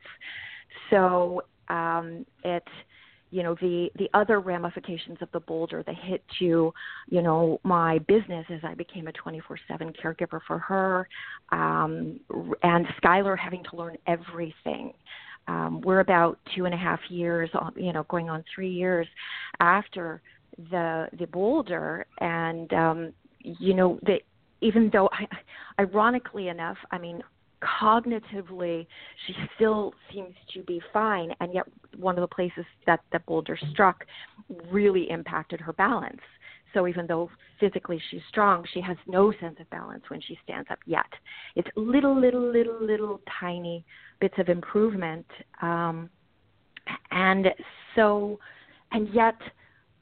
So 0.91 1.41
um, 1.69 2.25
it 2.43 2.63
you 3.31 3.43
know 3.43 3.55
the 3.55 3.89
the 3.97 4.09
other 4.13 4.39
ramifications 4.39 5.17
of 5.21 5.29
the 5.33 5.39
boulder 5.41 5.83
the 5.83 5.93
hit 5.93 6.23
to 6.39 6.73
you 7.09 7.21
know 7.21 7.59
my 7.63 7.99
business 7.99 8.45
as 8.49 8.59
i 8.63 8.73
became 8.73 9.07
a 9.07 9.11
24/7 9.11 9.93
caregiver 10.01 10.39
for 10.47 10.59
her 10.59 11.07
um 11.51 12.19
and 12.63 12.85
skylar 13.01 13.37
having 13.37 13.63
to 13.69 13.75
learn 13.75 13.97
everything. 14.07 14.93
Um 15.47 15.81
we're 15.81 15.99
about 15.99 16.39
two 16.55 16.65
and 16.65 16.73
a 16.73 16.77
half 16.77 16.99
years 17.09 17.49
you 17.75 17.93
know 17.93 18.03
going 18.09 18.29
on 18.29 18.43
three 18.53 18.71
years 18.71 19.07
after 19.59 20.21
the 20.71 21.07
the 21.19 21.27
boulder 21.27 22.05
and 22.19 22.71
um 22.73 23.13
you 23.39 23.73
know 23.73 23.99
that 24.03 24.21
even 24.61 24.89
though 24.91 25.09
I, 25.11 25.27
ironically 25.79 26.47
enough 26.47 26.77
i 26.91 26.97
mean 26.97 27.21
cognitively 27.65 28.85
she 29.25 29.33
still 29.55 29.93
seems 30.13 30.33
to 30.53 30.61
be 30.63 30.81
fine 30.93 31.31
and 31.39 31.53
yet 31.53 31.65
one 31.97 32.17
of 32.17 32.21
the 32.21 32.35
places 32.35 32.65
that 32.85 32.99
the 33.11 33.19
boulder 33.19 33.57
struck 33.71 34.05
really 34.71 35.09
impacted 35.09 35.59
her 35.59 35.73
balance. 35.73 36.21
So 36.73 36.87
even 36.87 37.07
though 37.07 37.29
physically 37.59 38.01
she's 38.11 38.21
strong 38.29 38.65
she 38.73 38.81
has 38.81 38.97
no 39.07 39.31
sense 39.39 39.55
of 39.59 39.69
balance 39.69 40.03
when 40.09 40.21
she 40.21 40.37
stands 40.43 40.67
up 40.69 40.79
yet. 40.85 41.05
It's 41.55 41.69
little 41.75 42.19
little 42.19 42.51
little 42.51 42.81
little 42.81 43.21
tiny 43.39 43.85
bits 44.19 44.35
of 44.37 44.49
improvement 44.49 45.25
um 45.61 46.09
and 47.11 47.47
so 47.95 48.39
and 48.91 49.09
yet 49.13 49.35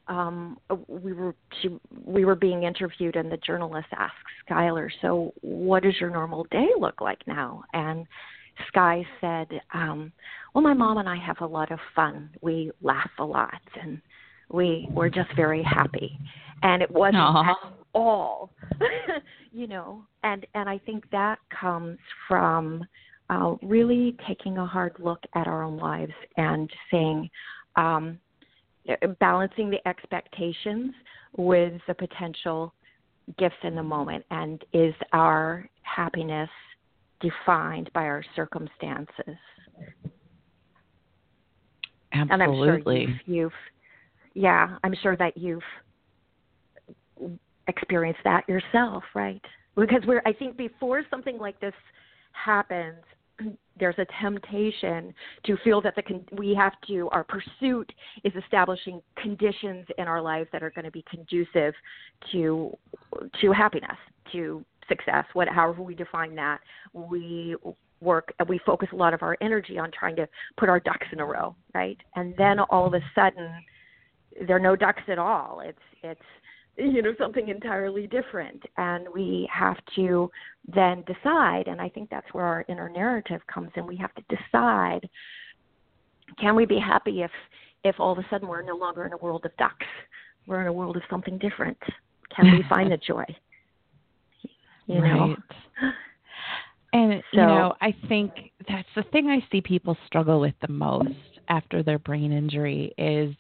um, 0.07 0.57
we 0.87 1.13
were 1.13 1.35
she, 1.61 1.69
we 2.05 2.25
were 2.25 2.35
being 2.35 2.63
interviewed, 2.63 3.15
and 3.15 3.31
the 3.31 3.37
journalist 3.37 3.87
asked 3.93 4.15
Schuyler, 4.45 4.91
"So, 5.01 5.33
what 5.41 5.83
does 5.83 5.95
your 5.99 6.09
normal 6.09 6.45
day 6.51 6.67
look 6.77 6.99
like 6.99 7.25
now?" 7.25 7.63
And 7.73 8.05
Sky 8.67 9.05
said, 9.21 9.47
um, 9.73 10.11
"Well, 10.53 10.63
my 10.63 10.73
mom 10.73 10.97
and 10.97 11.07
I 11.07 11.15
have 11.17 11.37
a 11.39 11.45
lot 11.45 11.71
of 11.71 11.79
fun. 11.95 12.29
We 12.41 12.71
laugh 12.81 13.09
a 13.19 13.23
lot, 13.23 13.61
and 13.81 14.01
we 14.51 14.87
we're 14.91 15.09
just 15.09 15.33
very 15.35 15.63
happy." 15.63 16.17
And 16.63 16.81
it 16.81 16.91
wasn't 16.91 17.23
Aww. 17.23 17.49
at 17.49 17.57
all, 17.93 18.51
you 19.53 19.67
know. 19.67 20.03
And 20.23 20.45
and 20.53 20.67
I 20.67 20.79
think 20.79 21.09
that 21.11 21.39
comes 21.49 21.97
from 22.27 22.85
uh, 23.29 23.55
really 23.61 24.17
taking 24.27 24.57
a 24.57 24.65
hard 24.65 24.95
look 24.99 25.19
at 25.33 25.47
our 25.47 25.63
own 25.63 25.77
lives 25.77 26.13
and 26.35 26.69
saying. 26.91 27.29
Um, 27.75 28.19
Uh, 28.89 29.07
balancing 29.19 29.69
the 29.69 29.87
expectations 29.87 30.91
with 31.37 31.73
the 31.87 31.93
potential 31.93 32.73
gifts 33.37 33.55
in 33.63 33.75
the 33.75 33.83
moment 33.83 34.25
and 34.29 34.63
is 34.73 34.93
our 35.13 35.69
happiness 35.83 36.49
defined 37.21 37.89
by 37.93 38.03
our 38.03 38.23
circumstances? 38.35 39.37
Absolutely 42.11 42.33
and 42.33 42.43
i'm 42.43 42.49
sure 42.49 42.93
you've, 42.95 43.19
you've 43.25 43.51
yeah 44.33 44.77
i'm 44.83 44.93
sure 45.01 45.15
that 45.15 45.37
you've 45.37 45.63
experienced 47.67 48.19
that 48.25 48.47
yourself 48.49 49.03
right? 49.15 49.41
Because 49.77 50.01
we're 50.05 50.21
i 50.25 50.33
think 50.33 50.57
before 50.57 51.03
something 51.09 51.37
like 51.37 51.59
this 51.61 51.73
happens 52.33 53.01
there's 53.79 53.95
a 53.97 54.05
temptation 54.21 55.13
to 55.45 55.57
feel 55.63 55.81
that 55.81 55.95
the 55.95 56.01
con- 56.01 56.25
we 56.33 56.53
have 56.53 56.73
to 56.87 57.09
our 57.11 57.23
pursuit 57.23 57.91
is 58.23 58.33
establishing 58.41 59.01
conditions 59.17 59.85
in 59.97 60.07
our 60.07 60.21
lives 60.21 60.47
that 60.51 60.61
are 60.61 60.69
going 60.71 60.85
to 60.85 60.91
be 60.91 61.03
conducive 61.09 61.73
to 62.31 62.75
to 63.41 63.51
happiness 63.51 63.97
to 64.31 64.63
success 64.87 65.25
what 65.33 65.47
however 65.47 65.81
we 65.81 65.95
define 65.95 66.35
that. 66.35 66.59
We 66.93 67.55
work 67.99 68.33
we 68.47 68.59
focus 68.65 68.89
a 68.91 68.95
lot 68.95 69.13
of 69.13 69.23
our 69.23 69.37
energy 69.41 69.77
on 69.79 69.89
trying 69.91 70.15
to 70.17 70.27
put 70.57 70.69
our 70.69 70.79
ducks 70.79 71.07
in 71.11 71.19
a 71.19 71.25
row 71.25 71.55
right? 71.73 71.97
And 72.15 72.35
then 72.37 72.59
all 72.59 72.85
of 72.85 72.93
a 72.93 73.01
sudden 73.15 73.49
there 74.47 74.55
are 74.55 74.59
no 74.59 74.75
ducks 74.75 75.03
at 75.07 75.19
all. 75.19 75.61
It's 75.63 75.77
it's 76.03 76.21
you 76.77 77.01
know 77.01 77.13
something 77.17 77.49
entirely 77.49 78.07
different. 78.07 78.63
And 78.77 79.07
we 79.13 79.49
have 79.53 79.77
to 79.95 80.29
then 80.73 81.03
decide 81.05 81.67
and 81.67 81.81
i 81.81 81.89
think 81.89 82.09
that's 82.09 82.33
where 82.33 82.45
our 82.45 82.65
inner 82.69 82.89
narrative 82.89 83.41
comes 83.53 83.71
in. 83.75 83.85
We 83.85 83.97
have 83.97 84.11
to 84.15 84.23
decide 84.29 85.09
can 86.39 86.55
we 86.55 86.65
be 86.65 86.79
happy 86.79 87.21
if 87.21 87.31
if 87.83 87.99
all 87.99 88.13
of 88.13 88.17
a 88.17 88.25
sudden 88.29 88.47
we're 88.47 88.61
no 88.61 88.75
longer 88.75 89.05
in 89.05 89.13
a 89.13 89.17
world 89.17 89.45
of 89.45 89.55
ducks? 89.57 89.85
We're 90.47 90.61
in 90.61 90.67
a 90.67 90.73
world 90.73 90.95
of 90.95 91.03
something 91.09 91.37
different. 91.37 91.77
Can 92.35 92.51
we 92.51 92.63
find 92.69 92.91
the 92.91 92.97
joy? 92.97 93.25
You 94.85 94.99
know? 94.99 95.35
Right. 95.81 95.93
and 96.91 97.23
so, 97.33 97.39
you 97.39 97.47
know 97.47 97.73
i 97.79 97.95
think 98.09 98.33
that's 98.67 98.87
the 98.97 99.03
thing 99.13 99.29
i 99.29 99.39
see 99.49 99.61
people 99.61 99.97
struggle 100.05 100.41
with 100.41 100.55
the 100.61 100.71
most 100.71 101.09
after 101.47 101.83
their 101.83 101.99
brain 101.99 102.33
injury 102.33 102.93
is 102.97 103.33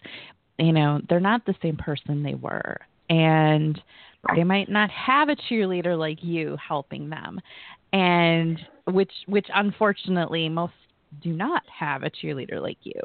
you 0.57 0.71
know 0.71 1.01
they're 1.09 1.19
not 1.19 1.45
the 1.45 1.55
same 1.61 1.75
person 1.75 2.23
they 2.23 2.35
were 2.35 2.77
and 3.13 3.81
they 4.35 4.43
might 4.43 4.69
not 4.69 4.89
have 4.89 5.29
a 5.29 5.35
cheerleader 5.35 5.97
like 5.97 6.23
you 6.23 6.57
helping 6.65 7.09
them 7.09 7.39
and 7.91 8.59
which 8.87 9.11
which 9.27 9.47
unfortunately 9.53 10.49
most 10.49 10.73
do 11.21 11.31
not 11.31 11.63
have 11.67 12.03
a 12.03 12.09
cheerleader 12.09 12.61
like 12.61 12.77
you 12.83 13.01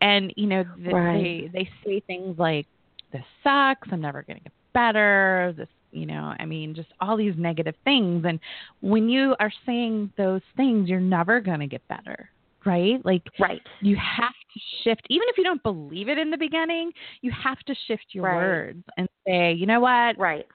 and 0.00 0.32
you 0.36 0.46
know 0.46 0.64
th- 0.76 0.92
right. 0.92 1.50
they 1.52 1.58
they 1.58 1.70
say 1.84 2.00
things 2.06 2.38
like 2.38 2.66
this 3.12 3.22
sucks 3.44 3.88
i'm 3.92 4.00
never 4.00 4.22
going 4.22 4.38
to 4.38 4.44
get 4.44 4.52
better 4.72 5.54
this 5.56 5.68
you 5.92 6.06
know 6.06 6.34
i 6.38 6.44
mean 6.44 6.74
just 6.74 6.88
all 7.00 7.16
these 7.16 7.34
negative 7.36 7.74
things 7.84 8.24
and 8.26 8.40
when 8.80 9.08
you 9.08 9.36
are 9.40 9.52
saying 9.64 10.10
those 10.16 10.42
things 10.56 10.88
you're 10.88 11.00
never 11.00 11.40
going 11.40 11.60
to 11.60 11.66
get 11.66 11.86
better 11.88 12.30
right? 12.68 13.04
Like 13.04 13.22
right. 13.38 13.62
you 13.80 13.96
have 13.96 14.32
to 14.52 14.60
shift 14.82 15.02
even 15.10 15.26
if 15.28 15.38
you 15.38 15.44
don't 15.44 15.62
believe 15.62 16.08
it 16.08 16.18
in 16.18 16.30
the 16.30 16.36
beginning, 16.36 16.92
you 17.20 17.32
have 17.32 17.58
to 17.60 17.74
shift 17.86 18.06
your 18.12 18.24
right. 18.24 18.36
words 18.36 18.84
and 18.96 19.08
say, 19.26 19.52
"You 19.52 19.66
know 19.66 19.80
what? 19.80 20.18
Right. 20.18 20.46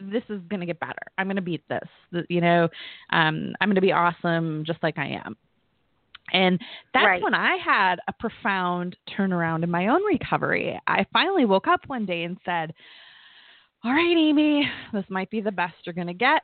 this 0.00 0.22
is 0.28 0.42
going 0.50 0.60
to 0.60 0.66
get 0.66 0.78
better. 0.78 1.00
I'm 1.16 1.26
going 1.26 1.36
to 1.36 1.42
beat 1.42 1.64
this. 1.68 2.24
You 2.28 2.40
know, 2.40 2.64
um, 3.10 3.54
I'm 3.60 3.68
going 3.68 3.76
to 3.76 3.80
be 3.80 3.92
awesome 3.92 4.64
just 4.66 4.82
like 4.82 4.98
I 4.98 5.20
am." 5.24 5.36
And 6.32 6.60
that's 6.92 7.06
right. 7.06 7.22
when 7.22 7.34
I 7.34 7.56
had 7.56 7.96
a 8.08 8.12
profound 8.12 8.96
turnaround 9.16 9.62
in 9.62 9.70
my 9.70 9.88
own 9.88 10.04
recovery. 10.04 10.78
I 10.86 11.06
finally 11.12 11.44
woke 11.44 11.68
up 11.68 11.80
one 11.86 12.04
day 12.04 12.24
and 12.24 12.36
said, 12.44 12.74
All 13.84 13.92
right, 13.92 14.16
Amy, 14.16 14.68
this 14.92 15.04
might 15.08 15.30
be 15.30 15.40
the 15.40 15.52
best 15.52 15.74
you're 15.84 15.94
going 15.94 16.08
to 16.08 16.14
get 16.14 16.42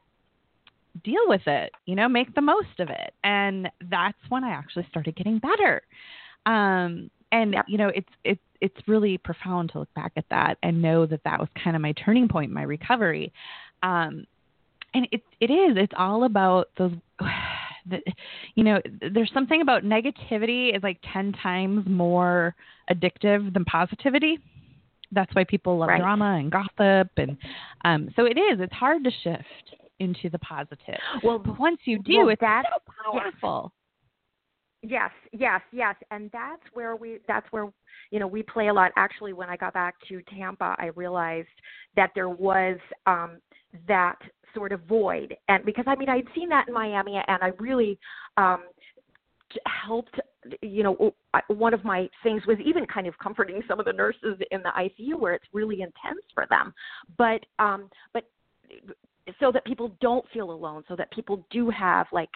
deal 1.05 1.23
with 1.27 1.43
it, 1.47 1.73
you 1.87 1.95
know, 1.95 2.09
make 2.09 2.35
the 2.35 2.41
most 2.41 2.79
of 2.79 2.91
it. 2.91 3.15
And 3.25 3.69
that's 3.91 4.19
when 4.29 4.45
I 4.45 4.51
actually 4.51 4.87
started 4.91 5.17
getting 5.17 5.39
better. 5.39 5.83
Um, 6.47 7.11
and 7.31 7.55
yep. 7.55 7.65
you 7.69 7.79
know, 7.79 7.89
it's 7.89 8.09
it's 8.25 8.41
it's 8.61 8.77
really 8.89 9.19
profound 9.19 9.71
to 9.73 9.81
look 9.81 9.95
back 9.95 10.13
at 10.17 10.25
that 10.31 10.59
and 10.63 10.83
know 10.83 11.07
that 11.07 11.25
that 11.25 11.41
was 11.41 11.49
kind 11.63 11.75
of 11.75 11.83
my 11.83 11.93
turning 11.93 12.29
point 12.29 12.51
my 12.51 12.63
recovery. 12.63 13.33
Um, 13.83 14.27
and 14.95 15.09
it 15.11 15.23
it 15.41 15.51
is 15.51 15.77
it's 15.77 15.95
all 15.97 16.25
about 16.25 16.69
those. 16.77 16.93
The, 17.85 17.99
you 18.55 18.63
know, 18.63 18.81
there's 19.13 19.33
something 19.35 19.61
about 19.61 19.83
negativity 19.83 20.73
is 20.73 20.85
like 20.85 20.99
ten 21.13 21.33
times 21.33 21.85
more 21.85 22.55
addictive 22.89 23.53
than 23.53 23.65
positivity 23.65 24.39
that's 25.11 25.35
why 25.35 25.43
people 25.43 25.79
love 25.79 25.89
right. 25.89 26.01
drama 26.01 26.39
and 26.39 26.53
gossip 26.53 27.11
and 27.17 27.37
um 27.85 28.09
so 28.15 28.25
it 28.25 28.39
is 28.39 28.61
it's 28.61 28.73
hard 28.73 29.03
to 29.03 29.11
shift 29.25 29.83
into 30.03 30.29
the 30.31 30.39
positive. 30.41 30.99
Well, 31.23 31.39
but 31.39 31.59
once 31.59 31.79
you 31.85 31.99
do, 32.03 32.19
well, 32.19 32.29
it's 32.31 32.41
that's, 32.41 32.69
so 32.69 33.13
powerful. 33.13 33.73
Yes, 34.83 35.11
yes, 35.33 35.61
yes, 35.71 35.95
and 36.11 36.29
that's 36.33 36.63
where 36.73 36.97
we. 36.97 37.19
That's 37.29 37.47
where 37.53 37.73
you 38.11 38.19
know 38.19 38.27
we 38.27 38.43
play 38.43 38.69
a 38.69 38.73
lot. 38.73 38.91
Actually, 38.97 39.33
when 39.33 39.49
I 39.49 39.57
got 39.57 39.75
back 39.75 39.95
to 40.09 40.21
Tampa, 40.23 40.75
I 40.79 40.87
realized 40.97 41.49
that 41.95 42.11
there 42.15 42.29
was 42.29 42.79
um, 43.07 43.39
that 43.87 44.17
sort 44.55 44.73
of 44.73 44.81
void, 44.83 45.37
and 45.49 45.65
because 45.65 45.85
I 45.87 45.95
mean 45.95 46.09
I'd 46.09 46.27
seen 46.35 46.49
that 46.49 46.67
in 46.67 46.75
Miami, 46.75 47.15
and 47.15 47.43
I 47.43 47.53
really 47.61 47.97
um, 48.37 48.65
helped 49.87 50.19
you 50.63 50.83
know 50.83 51.15
one 51.47 51.73
of 51.75 51.85
my 51.85 52.09
things 52.25 52.43
was 52.49 52.59
even 52.65 52.85
kind 52.87 53.07
of 53.07 53.17
comforting 53.19 53.63
some 53.69 53.79
of 53.79 53.87
the 53.87 53.93
nurses 53.93 54.37
in 54.51 54.61
the 54.63 54.71
ICU 54.77 55.17
where 55.17 55.35
it's 55.35 55.45
really 55.53 55.83
intense 55.83 56.25
for 56.35 56.47
them 56.51 56.75
but 57.17 57.41
um 57.61 57.89
but 58.13 58.25
so 59.41 59.53
that 59.53 59.65
people 59.65 59.97
don't 60.01 60.25
feel 60.33 60.51
alone, 60.51 60.83
so 60.89 60.97
that 60.97 61.11
people 61.13 61.47
do 61.51 61.71
have 61.71 62.07
like 62.13 62.31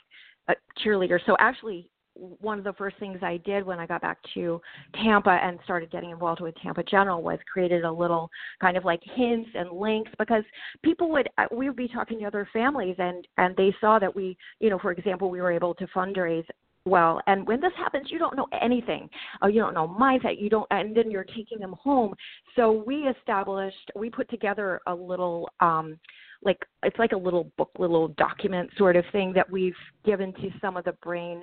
a 0.48 0.54
cheerleader. 0.84 1.18
So 1.26 1.36
actually, 1.38 1.88
one 2.16 2.58
of 2.58 2.64
the 2.64 2.72
first 2.74 2.96
things 2.98 3.18
I 3.22 3.38
did 3.38 3.64
when 3.64 3.78
I 3.78 3.86
got 3.86 4.02
back 4.02 4.18
to 4.34 4.60
Tampa 5.02 5.38
and 5.42 5.58
started 5.64 5.90
getting 5.90 6.10
involved 6.10 6.40
with 6.40 6.54
Tampa 6.62 6.82
General 6.82 7.22
was 7.22 7.38
created 7.52 7.84
a 7.84 7.92
little 7.92 8.30
kind 8.60 8.76
of 8.76 8.84
like 8.84 9.00
hints 9.14 9.50
and 9.54 9.70
links 9.70 10.10
because 10.18 10.44
people 10.82 11.10
would 11.10 11.28
uh, 11.38 11.46
we 11.52 11.68
would 11.68 11.76
be 11.76 11.88
talking 11.88 12.18
to 12.20 12.24
other 12.24 12.48
families 12.52 12.96
and 12.98 13.26
and 13.38 13.56
they 13.56 13.74
saw 13.80 13.98
that 13.98 14.14
we 14.14 14.36
you 14.60 14.70
know 14.70 14.78
for 14.78 14.92
example 14.92 15.30
we 15.30 15.40
were 15.40 15.52
able 15.52 15.74
to 15.74 15.86
fundraise 15.88 16.46
well. 16.84 17.20
And 17.26 17.46
when 17.46 17.60
this 17.60 17.72
happens 17.76 18.10
you 18.10 18.18
don't 18.18 18.36
know 18.36 18.46
anything. 18.60 19.08
Uh, 19.42 19.48
you 19.48 19.60
don't 19.60 19.74
know 19.74 19.88
mindset 19.88 20.40
you 20.40 20.48
don't 20.48 20.66
and 20.70 20.96
then 20.96 21.10
you're 21.10 21.24
taking 21.24 21.58
them 21.58 21.74
home. 21.80 22.14
So 22.54 22.84
we 22.86 23.08
established 23.08 23.90
we 23.94 24.10
put 24.10 24.30
together 24.30 24.80
a 24.86 24.94
little 24.94 25.48
um 25.60 25.98
like 26.42 26.58
it's 26.82 26.98
like 26.98 27.12
a 27.12 27.16
little 27.16 27.50
book 27.56 27.70
little 27.78 28.08
document 28.08 28.70
sort 28.78 28.96
of 28.96 29.04
thing 29.12 29.32
that 29.34 29.50
we've 29.50 29.74
given 30.04 30.32
to 30.34 30.50
some 30.60 30.76
of 30.76 30.84
the 30.84 30.92
brain 30.92 31.42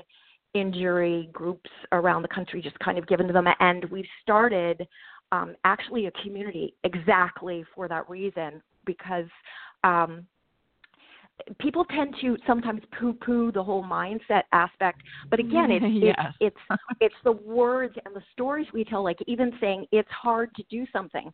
injury 0.53 1.29
groups 1.33 1.69
around 1.91 2.21
the 2.21 2.27
country 2.27 2.61
just 2.61 2.77
kind 2.79 2.97
of 2.97 3.07
given 3.07 3.27
to 3.27 3.33
them 3.33 3.47
and 3.59 3.85
we've 3.85 4.05
started 4.21 4.87
um, 5.31 5.55
actually 5.65 6.05
a 6.05 6.11
community 6.23 6.75
exactly 6.83 7.65
for 7.73 7.87
that 7.87 8.07
reason 8.09 8.61
because 8.85 9.25
um, 9.83 10.27
people 11.59 11.85
tend 11.85 12.15
to 12.21 12.37
sometimes 12.45 12.81
poo-poo 12.99 13.51
the 13.51 13.63
whole 13.63 13.83
mindset 13.83 14.43
aspect, 14.51 15.01
but 15.29 15.39
again, 15.39 15.71
it's 15.71 15.85
it's 16.39 16.55
it's, 16.69 16.81
it's 17.01 17.15
the 17.23 17.31
words 17.31 17.95
and 18.05 18.15
the 18.15 18.21
stories 18.31 18.67
we 18.73 18.83
tell. 18.83 19.03
Like 19.03 19.17
even 19.27 19.51
saying 19.59 19.85
it's 19.91 20.09
hard 20.09 20.53
to 20.55 20.63
do 20.69 20.85
something, 20.93 21.31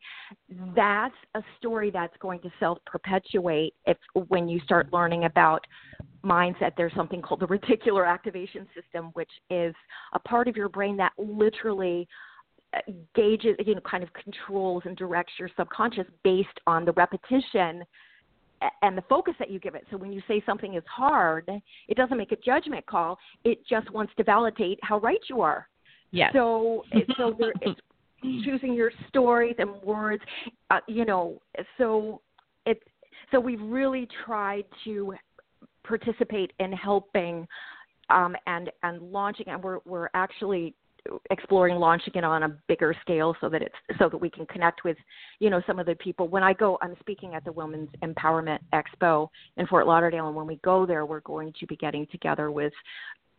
that's 0.75 1.15
a 1.36 1.41
story 1.58 1.91
that's 1.91 2.15
going 2.19 2.39
to 2.41 2.51
self-perpetuate 2.60 3.73
if 3.86 3.97
when 4.27 4.47
you 4.47 4.60
start 4.62 4.91
learning 4.93 5.25
about 5.25 5.65
mindset. 6.23 6.71
There's 6.77 6.93
something 6.95 7.21
called 7.21 7.39
the 7.39 7.47
reticular 7.47 8.08
activation 8.08 8.67
system, 8.75 9.12
which 9.13 9.32
is 9.49 9.73
a 10.13 10.19
part 10.19 10.47
of 10.47 10.55
your 10.55 10.69
brain 10.69 10.97
that 10.97 11.13
literally 11.17 12.08
uh, 12.73 12.79
gauges, 13.15 13.55
you 13.65 13.75
know, 13.75 13.82
kind 13.82 14.03
of 14.03 14.10
controls 14.13 14.84
and 14.86 14.95
directs 14.95 15.34
your 15.39 15.49
subconscious 15.58 16.05
based 16.23 16.47
on 16.67 16.86
the 16.86 16.91
repetition 16.93 17.84
and 18.82 18.97
the 18.97 19.03
focus 19.03 19.34
that 19.39 19.49
you 19.49 19.60
give 19.60 19.75
it. 19.75 19.86
So 19.89 19.97
when 19.97 20.12
you 20.12 20.21
say 20.27 20.43
something 20.45 20.75
is 20.75 20.84
hard, 20.86 21.49
it 21.88 21.97
doesn't 21.97 22.17
make 22.17 22.32
a 22.32 22.36
judgment 22.38 22.86
call. 22.86 23.17
It 23.43 23.65
just 23.67 23.89
wants 23.91 24.13
to 24.17 24.23
validate 24.23 24.79
how 24.84 24.99
right 24.99 25.19
you 25.29 25.41
are. 25.41 25.67
Yes. 26.12 26.32
So 26.34 26.84
so 27.17 27.36
there, 27.38 27.53
it's 27.62 27.79
choosing 28.43 28.73
your 28.73 28.91
stories 29.08 29.55
and 29.60 29.82
words. 29.82 30.21
Uh, 30.69 30.79
you 30.88 31.05
know, 31.05 31.41
so 31.77 32.21
it's 32.65 32.84
so 33.32 33.39
we've 33.39 33.62
really 33.62 34.08
tried 34.25 34.65
to 34.86 35.13
participate 35.84 36.54
in 36.60 36.72
helping 36.72 37.48
um, 38.10 38.36
and 38.48 38.72
and 38.84 39.02
launching, 39.02 39.48
and 39.48 39.62
we're 39.63 39.80
we're 39.86 40.10
actually 40.13 40.74
exploring 41.32 41.78
launching 41.78 42.13
it 42.15 42.24
on 42.24 42.44
a 42.44 42.50
bigger 42.68 42.94
scale 43.02 43.36
so 43.39 43.50
that 43.50 43.62
it's 43.62 43.76
so 43.98 44.10
that 44.10 44.18
we 44.18 44.30
can 44.30 44.46
connect 44.48 44.84
with 44.84 44.98
you 45.39 45.50
know 45.50 45.62
some 45.65 45.80
of 45.80 45.86
the 45.86 45.96
people. 45.96 46.28
When 46.28 46.44
i 46.44 46.54
go 46.54 46.78
i'm 46.82 46.96
speaking 47.00 47.36
at 47.36 47.46
the 47.46 47.52
women's 47.52 47.89
empowerment 48.04 48.60
expo 48.74 49.30
in 49.58 49.65
fort 49.68 49.88
lauderdale 49.88 50.28
and 50.28 50.36
when 50.36 50.46
we 50.46 50.58
go 50.58 50.86
there 50.86 51.06
we're 51.06 51.22
going 51.22 51.54
to 51.60 51.68
be 51.68 51.76
getting 51.78 52.06
together 52.12 52.52
with 52.52 52.74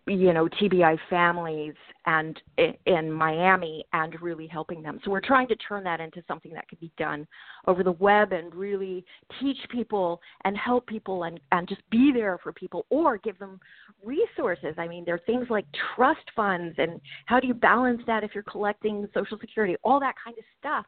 you 0.07 0.33
know 0.33 0.49
TBI 0.49 0.99
families 1.09 1.75
and 2.07 2.41
in 2.87 3.11
Miami 3.13 3.85
and 3.93 4.21
really 4.21 4.47
helping 4.47 4.83
them. 4.83 4.99
So 5.05 5.11
we're 5.11 5.21
trying 5.21 5.49
to 5.49 5.57
turn 5.57 5.85
that 5.85 6.01
into 6.01 6.23
something 6.27 6.53
that 6.55 6.69
could 6.69 6.81
be 6.81 6.91
done 6.97 7.27
over 7.67 7.83
the 7.83 7.93
web 7.93 8.33
and 8.33 8.55
really 8.55 9.05
teach 9.41 9.59
people 9.71 10.21
and 10.45 10.57
help 10.57 10.87
people 10.87 11.25
and 11.25 11.39
and 11.53 11.69
just 11.69 11.83
be 11.91 12.13
there 12.13 12.39
for 12.43 12.53
people 12.53 12.87
or 12.91 13.19
give 13.19 13.39
them 13.39 13.61
resources. 14.05 14.75
I 14.79 14.89
mean, 14.89 15.05
there 15.05 15.15
are 15.15 15.23
things 15.27 15.47
like 15.51 15.67
trust 15.95 16.25
funds 16.35 16.75
and 16.79 17.01
how 17.27 17.41
do 17.41 17.47
you 17.47 17.55
balance 17.55 18.03
that 18.07 18.25
if 18.25 18.31
you're 18.35 18.43
collecting 18.45 19.07
social 19.15 19.39
security, 19.39 19.77
all 19.85 20.01
that 20.01 20.15
kind 20.25 20.37
of 20.39 20.45
stuff 20.59 20.87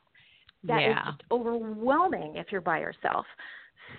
that 0.64 0.80
yeah. 0.80 0.90
is 0.90 1.06
just 1.06 1.22
overwhelming 1.30 2.36
if 2.36 2.46
you're 2.50 2.60
by 2.60 2.80
yourself. 2.80 3.26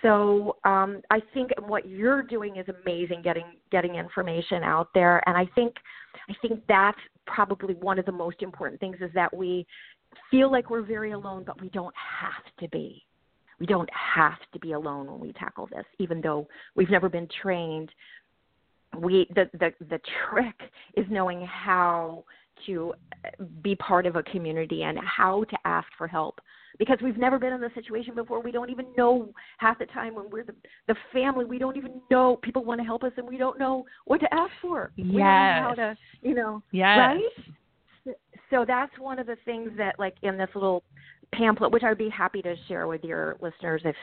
So 0.01 0.57
um, 0.63 1.01
I 1.09 1.19
think 1.33 1.51
what 1.65 1.87
you're 1.87 2.23
doing 2.23 2.57
is 2.57 2.65
amazing, 2.83 3.21
getting 3.23 3.45
getting 3.71 3.95
information 3.95 4.63
out 4.63 4.89
there, 4.93 5.27
and 5.27 5.37
I 5.37 5.45
think 5.55 5.75
I 6.29 6.33
think 6.41 6.61
that's 6.67 6.99
probably 7.25 7.75
one 7.75 7.99
of 7.99 8.05
the 8.05 8.11
most 8.11 8.41
important 8.41 8.79
things 8.79 8.97
is 9.01 9.11
that 9.13 9.35
we 9.35 9.65
feel 10.29 10.51
like 10.51 10.69
we're 10.69 10.83
very 10.83 11.11
alone, 11.11 11.43
but 11.45 11.59
we 11.61 11.69
don't 11.69 11.95
have 11.95 12.43
to 12.59 12.67
be. 12.69 13.03
We 13.59 13.65
don't 13.65 13.89
have 13.93 14.39
to 14.51 14.59
be 14.59 14.73
alone 14.73 15.09
when 15.09 15.19
we 15.19 15.31
tackle 15.33 15.67
this, 15.67 15.85
even 15.99 16.21
though 16.21 16.47
we've 16.75 16.89
never 16.89 17.09
been 17.09 17.27
trained. 17.41 17.89
We 18.97 19.27
the 19.35 19.49
the 19.53 19.71
the 19.89 19.99
trick 20.29 20.55
is 20.95 21.05
knowing 21.09 21.45
how 21.45 22.25
to 22.65 22.93
be 23.61 23.75
part 23.75 24.05
of 24.05 24.15
a 24.15 24.23
community 24.23 24.83
and 24.83 24.99
how 24.99 25.43
to 25.45 25.57
ask 25.65 25.87
for 25.97 26.07
help 26.07 26.39
because 26.79 26.97
we've 27.03 27.17
never 27.17 27.39
been 27.39 27.53
in 27.53 27.61
this 27.61 27.73
situation 27.75 28.15
before. 28.15 28.41
We 28.41 28.51
don't 28.51 28.69
even 28.69 28.85
know 28.97 29.29
half 29.57 29.79
the 29.79 29.85
time 29.87 30.15
when 30.15 30.29
we're 30.29 30.43
the 30.43 30.55
the 30.87 30.95
family. 31.11 31.45
We 31.45 31.59
don't 31.59 31.77
even 31.77 32.01
know 32.09 32.39
people 32.41 32.63
want 32.63 32.79
to 32.81 32.85
help 32.85 33.03
us, 33.03 33.11
and 33.17 33.27
we 33.27 33.37
don't 33.37 33.59
know 33.59 33.85
what 34.05 34.19
to 34.21 34.33
ask 34.33 34.51
for. 34.61 34.91
Yes. 34.95 35.05
We 35.05 35.13
don't 35.13 35.19
know 35.19 35.63
how 35.69 35.75
to, 35.75 35.97
you 36.21 36.35
know, 36.35 36.63
yes. 36.71 36.97
right? 36.97 38.15
So 38.49 38.65
that's 38.67 38.91
one 38.99 39.19
of 39.19 39.27
the 39.27 39.37
things 39.45 39.71
that, 39.77 39.97
like, 39.97 40.15
in 40.21 40.37
this 40.37 40.49
little 40.53 40.83
pamphlet, 41.33 41.71
which 41.71 41.83
I'd 41.83 41.97
be 41.97 42.09
happy 42.09 42.41
to 42.43 42.55
share 42.67 42.87
with 42.87 43.03
your 43.03 43.37
listeners 43.41 43.81
if 43.85 43.95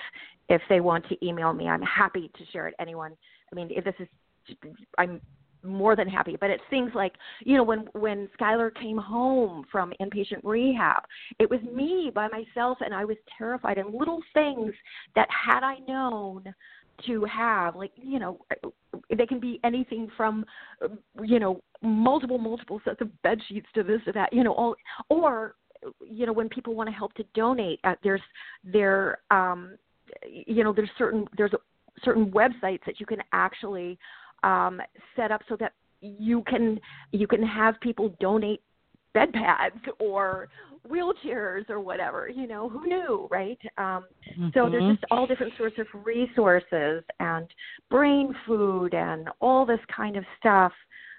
if 0.48 0.62
they 0.68 0.80
want 0.80 1.08
to 1.08 1.26
email 1.26 1.52
me. 1.52 1.68
I'm 1.68 1.82
happy 1.82 2.30
to 2.36 2.44
share 2.52 2.66
it. 2.68 2.74
Anyone. 2.80 3.12
I 3.52 3.56
mean, 3.56 3.68
if 3.70 3.84
this 3.84 3.94
is, 3.98 4.08
I'm 4.96 5.20
more 5.62 5.96
than 5.96 6.08
happy. 6.08 6.36
But 6.40 6.50
it's 6.50 6.62
things 6.70 6.90
like, 6.94 7.12
you 7.40 7.56
know, 7.56 7.62
when 7.62 7.88
when 7.92 8.28
Schuyler 8.34 8.70
came 8.70 8.98
home 8.98 9.64
from 9.70 9.92
inpatient 10.00 10.40
rehab, 10.42 11.02
it 11.38 11.48
was 11.48 11.60
me 11.72 12.10
by 12.14 12.28
myself, 12.28 12.78
and 12.80 12.94
I 12.94 13.04
was 13.04 13.16
terrified. 13.36 13.78
And 13.78 13.94
little 13.94 14.20
things 14.34 14.72
that 15.14 15.28
had 15.30 15.62
I 15.62 15.76
known 15.86 16.44
to 17.06 17.24
have, 17.24 17.76
like 17.76 17.92
you 17.96 18.18
know, 18.18 18.38
they 19.16 19.26
can 19.26 19.40
be 19.40 19.60
anything 19.64 20.08
from, 20.16 20.44
you 21.22 21.38
know, 21.38 21.62
multiple 21.82 22.38
multiple 22.38 22.80
sets 22.84 23.00
of 23.00 23.22
bed 23.22 23.38
sheets 23.48 23.66
to 23.74 23.82
this 23.82 24.00
to 24.04 24.12
that, 24.12 24.32
you 24.32 24.44
know, 24.44 24.52
all 24.52 24.74
or 25.08 25.54
you 26.04 26.26
know 26.26 26.32
when 26.32 26.48
people 26.48 26.74
want 26.74 26.88
to 26.88 26.94
help 26.94 27.12
to 27.14 27.24
donate 27.34 27.80
uh, 27.84 27.94
there's 28.02 28.20
there 28.64 29.18
um 29.30 29.76
you 30.28 30.62
know 30.62 30.72
there's 30.72 30.90
certain 30.98 31.26
there's 31.36 31.52
certain 32.04 32.30
websites 32.30 32.80
that 32.86 32.98
you 32.98 33.06
can 33.06 33.18
actually 33.32 33.98
um, 34.42 34.80
set 35.16 35.30
up 35.30 35.42
so 35.48 35.56
that 35.56 35.72
you 36.00 36.42
can 36.46 36.80
you 37.12 37.26
can 37.26 37.42
have 37.42 37.78
people 37.80 38.14
donate 38.20 38.62
bed 39.12 39.32
pads 39.32 39.76
or 39.98 40.48
wheelchairs 40.88 41.68
or 41.68 41.78
whatever 41.78 42.28
you 42.28 42.46
know 42.46 42.68
who 42.68 42.86
knew 42.86 43.28
right 43.30 43.58
um 43.76 44.04
mm-hmm. 44.32 44.48
so 44.54 44.70
there's 44.70 44.82
mm-hmm. 44.82 44.92
just 44.92 45.04
all 45.10 45.26
different 45.26 45.52
sorts 45.58 45.76
of 45.78 45.86
resources 46.04 47.04
and 47.18 47.46
brain 47.90 48.34
food 48.46 48.94
and 48.94 49.28
all 49.40 49.66
this 49.66 49.80
kind 49.94 50.16
of 50.16 50.24
stuff 50.38 50.72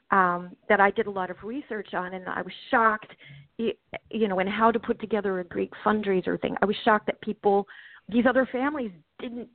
um 0.10 0.56
that 0.68 0.80
I 0.80 0.90
did 0.90 1.06
a 1.06 1.12
lot 1.12 1.30
of 1.30 1.38
research 1.44 1.94
on 1.94 2.16
and 2.16 2.28
I 2.28 2.42
was 2.42 2.54
shocked 2.72 3.14
you 3.58 4.28
know 4.28 4.40
and 4.40 4.50
how 4.50 4.72
to 4.72 4.80
put 4.80 5.00
together 5.00 5.42
a 5.42 5.44
Greek 5.44 5.72
fundraiser 5.86 6.42
thing 6.42 6.56
I 6.62 6.66
was 6.66 6.76
shocked 6.84 7.06
that 7.06 7.22
people 7.22 7.68
these 8.10 8.26
other 8.28 8.50
families 8.52 8.92
didn't 9.20 9.48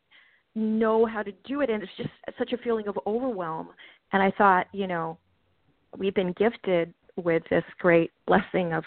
know 0.56 1.06
how 1.06 1.22
to 1.22 1.32
do 1.44 1.60
it 1.60 1.70
and 1.70 1.82
it's 1.82 1.92
just 1.96 2.08
such 2.38 2.52
a 2.52 2.58
feeling 2.58 2.88
of 2.88 2.98
overwhelm. 3.06 3.68
And 4.12 4.22
i 4.22 4.30
thought 4.32 4.66
you 4.72 4.86
know 4.86 5.18
we've 5.96 6.14
been 6.14 6.32
gifted 6.32 6.92
with 7.16 7.42
this 7.50 7.64
great 7.78 8.10
blessing 8.26 8.72
of 8.72 8.84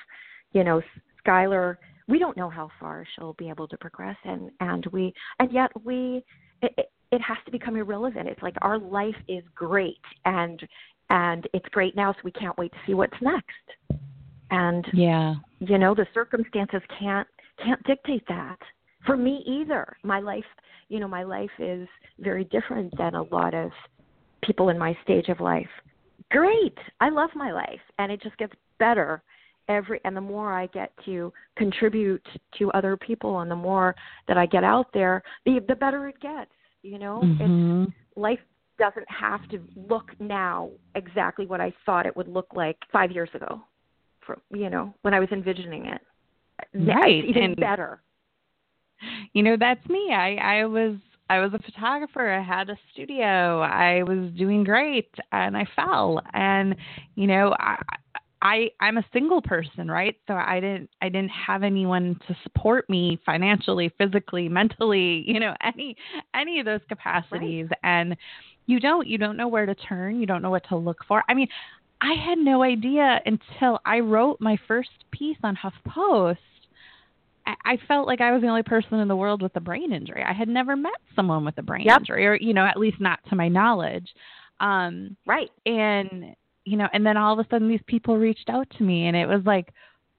you 0.53 0.63
know 0.63 0.82
Schuyler. 1.19 1.79
We 2.08 2.17
don't 2.17 2.36
know 2.36 2.49
how 2.49 2.71
far 2.79 3.05
she'll 3.15 3.34
be 3.34 3.49
able 3.49 3.67
to 3.67 3.77
progress 3.77 4.17
and 4.23 4.49
and 4.60 4.86
we 4.88 5.13
and 5.39 5.51
yet 5.51 5.69
we 5.84 6.23
it, 6.62 6.89
it 7.12 7.21
has 7.21 7.38
to 7.45 7.51
become 7.51 7.75
irrelevant. 7.75 8.27
It's 8.27 8.41
like 8.41 8.55
our 8.62 8.77
life 8.77 9.15
is 9.27 9.43
great 9.55 10.01
and 10.25 10.62
and 11.10 11.47
it's 11.53 11.67
great 11.69 11.95
now 11.95 12.13
so 12.13 12.19
we 12.23 12.32
can't 12.32 12.58
wait 12.58 12.71
to 12.71 12.77
see 12.86 12.93
what's 12.93 13.13
next. 13.21 13.99
And 14.51 14.86
yeah. 14.93 15.36
you 15.60 15.77
know 15.77 15.93
the 15.93 16.08
circumstances 16.13 16.82
can't 16.99 17.27
can't 17.63 17.84
dictate 17.84 18.23
that 18.27 18.58
for 19.10 19.17
me 19.17 19.43
either. 19.45 19.98
My 20.04 20.19
life 20.19 20.45
you 20.89 21.00
know 21.00 21.08
my 21.08 21.24
life 21.24 21.52
is 21.60 21.88
very 22.19 22.45
different 22.45 22.93
than 22.98 23.15
a 23.15 23.24
lot 23.24 23.54
of 23.54 23.72
people 24.43 24.69
in 24.69 24.78
my 24.78 24.98
stage 25.04 25.30
of 25.30 25.39
life. 25.39 25.69
Great! 26.32 26.78
I 27.00 27.10
love 27.10 27.30
my 27.36 27.52
life 27.52 27.82
and 27.98 28.12
it 28.12 28.22
just 28.22 28.38
gets 28.38 28.54
better 28.78 29.22
every 29.67 30.02
and 30.04 30.17
the 30.17 30.22
more 30.22 30.52
i 30.52 30.65
get 30.67 30.91
to 31.06 31.32
contribute 31.56 32.26
to 32.58 32.72
other 32.72 32.98
people 32.98 33.41
and 33.41 33.52
the 33.52 33.56
more 33.56 33.95
that 34.28 34.38
i 34.38 34.45
get 34.45 34.63
out 34.63 34.88
there 34.93 35.22
the 35.45 35.63
the 35.67 35.76
better 35.76 36.08
it 36.08 36.19
gets 36.19 36.52
you 36.82 36.98
know? 36.98 37.22
Mm-hmm. 37.24 37.84
it's 37.84 37.93
life 38.15 38.39
doesn't 38.80 39.06
have 39.10 39.48
to 39.50 39.60
look 39.76 40.12
now 40.19 40.69
exactly 40.95 41.45
what 41.45 41.62
i 41.62 41.72
thought 41.86 42.06
it 42.06 42.17
would 42.17 42.28
look 42.28 42.48
like 42.56 42.78
5 42.91 43.12
years 43.12 43.30
ago 43.36 43.62
from 44.26 44.41
you 44.50 44.69
know 44.69 44.93
when 45.04 45.13
i 45.13 45.19
was 45.19 45.30
envisioning 45.32 45.86
it. 45.86 46.02
Right 46.74 47.24
it's 47.24 47.30
even 47.30 47.43
and, 47.43 47.56
better 47.58 48.02
you 49.33 49.43
know 49.43 49.55
that's 49.59 49.85
me. 49.88 50.12
I 50.13 50.35
i 50.35 50.65
was 50.65 50.95
i 51.29 51.39
was 51.39 51.53
a 51.53 51.59
photographer. 51.59 52.29
I 52.31 52.41
had 52.41 52.69
a 52.69 52.77
studio. 52.93 53.62
I 53.62 54.03
was 54.03 54.31
doing 54.38 54.63
great 54.63 55.13
and 55.31 55.55
i 55.57 55.65
fell. 55.75 56.21
And 56.33 56.75
you 57.15 57.27
know 57.27 57.55
i 57.59 57.77
I 58.41 58.71
I'm 58.79 58.97
a 58.97 59.05
single 59.12 59.41
person, 59.41 59.89
right? 59.89 60.15
So 60.27 60.33
I 60.33 60.59
didn't 60.59 60.89
I 61.01 61.09
didn't 61.09 61.31
have 61.31 61.63
anyone 61.63 62.19
to 62.27 62.35
support 62.43 62.89
me 62.89 63.19
financially, 63.25 63.91
physically, 63.97 64.47
mentally, 64.47 65.23
you 65.27 65.39
know, 65.39 65.53
any 65.63 65.95
any 66.33 66.59
of 66.59 66.65
those 66.65 66.81
capacities. 66.88 67.67
Right. 67.69 67.79
and 67.83 68.15
you 68.65 68.79
don't 68.79 69.07
you 69.07 69.17
don't 69.17 69.35
know 69.35 69.47
where 69.47 69.65
to 69.65 69.75
turn, 69.75 70.19
you 70.19 70.25
don't 70.25 70.41
know 70.41 70.51
what 70.51 70.67
to 70.69 70.75
look 70.77 70.99
for. 71.07 71.23
I 71.27 71.33
mean, 71.33 71.47
I 72.01 72.13
had 72.13 72.38
no 72.38 72.63
idea 72.63 73.19
until 73.25 73.79
I 73.85 73.99
wrote 73.99 74.39
my 74.39 74.57
first 74.67 74.89
piece 75.12 75.38
on 75.43 75.57
HuffPost 75.57 76.38
I 77.63 77.77
felt 77.88 78.07
like 78.07 78.21
I 78.21 78.31
was 78.31 78.41
the 78.41 78.47
only 78.47 78.63
person 78.63 78.99
in 78.99 79.07
the 79.07 79.15
world 79.15 79.41
with 79.41 79.55
a 79.55 79.59
brain 79.59 79.93
injury. 79.93 80.23
I 80.27 80.33
had 80.33 80.47
never 80.47 80.75
met 80.75 80.93
someone 81.15 81.45
with 81.45 81.57
a 81.57 81.62
brain 81.62 81.85
yep. 81.85 81.99
injury, 81.99 82.25
or 82.25 82.35
you 82.35 82.53
know, 82.53 82.65
at 82.65 82.77
least 82.77 82.99
not 82.99 83.19
to 83.29 83.35
my 83.35 83.47
knowledge. 83.47 84.07
Um, 84.59 85.15
right. 85.25 85.49
And 85.65 86.35
you 86.65 86.77
know, 86.77 86.88
and 86.93 87.05
then 87.05 87.17
all 87.17 87.33
of 87.33 87.45
a 87.45 87.49
sudden, 87.49 87.69
these 87.69 87.79
people 87.88 88.17
reached 88.17 88.49
out 88.49 88.67
to 88.77 88.83
me, 88.83 89.07
and 89.07 89.15
it 89.15 89.27
was 89.27 89.41
like, 89.45 89.73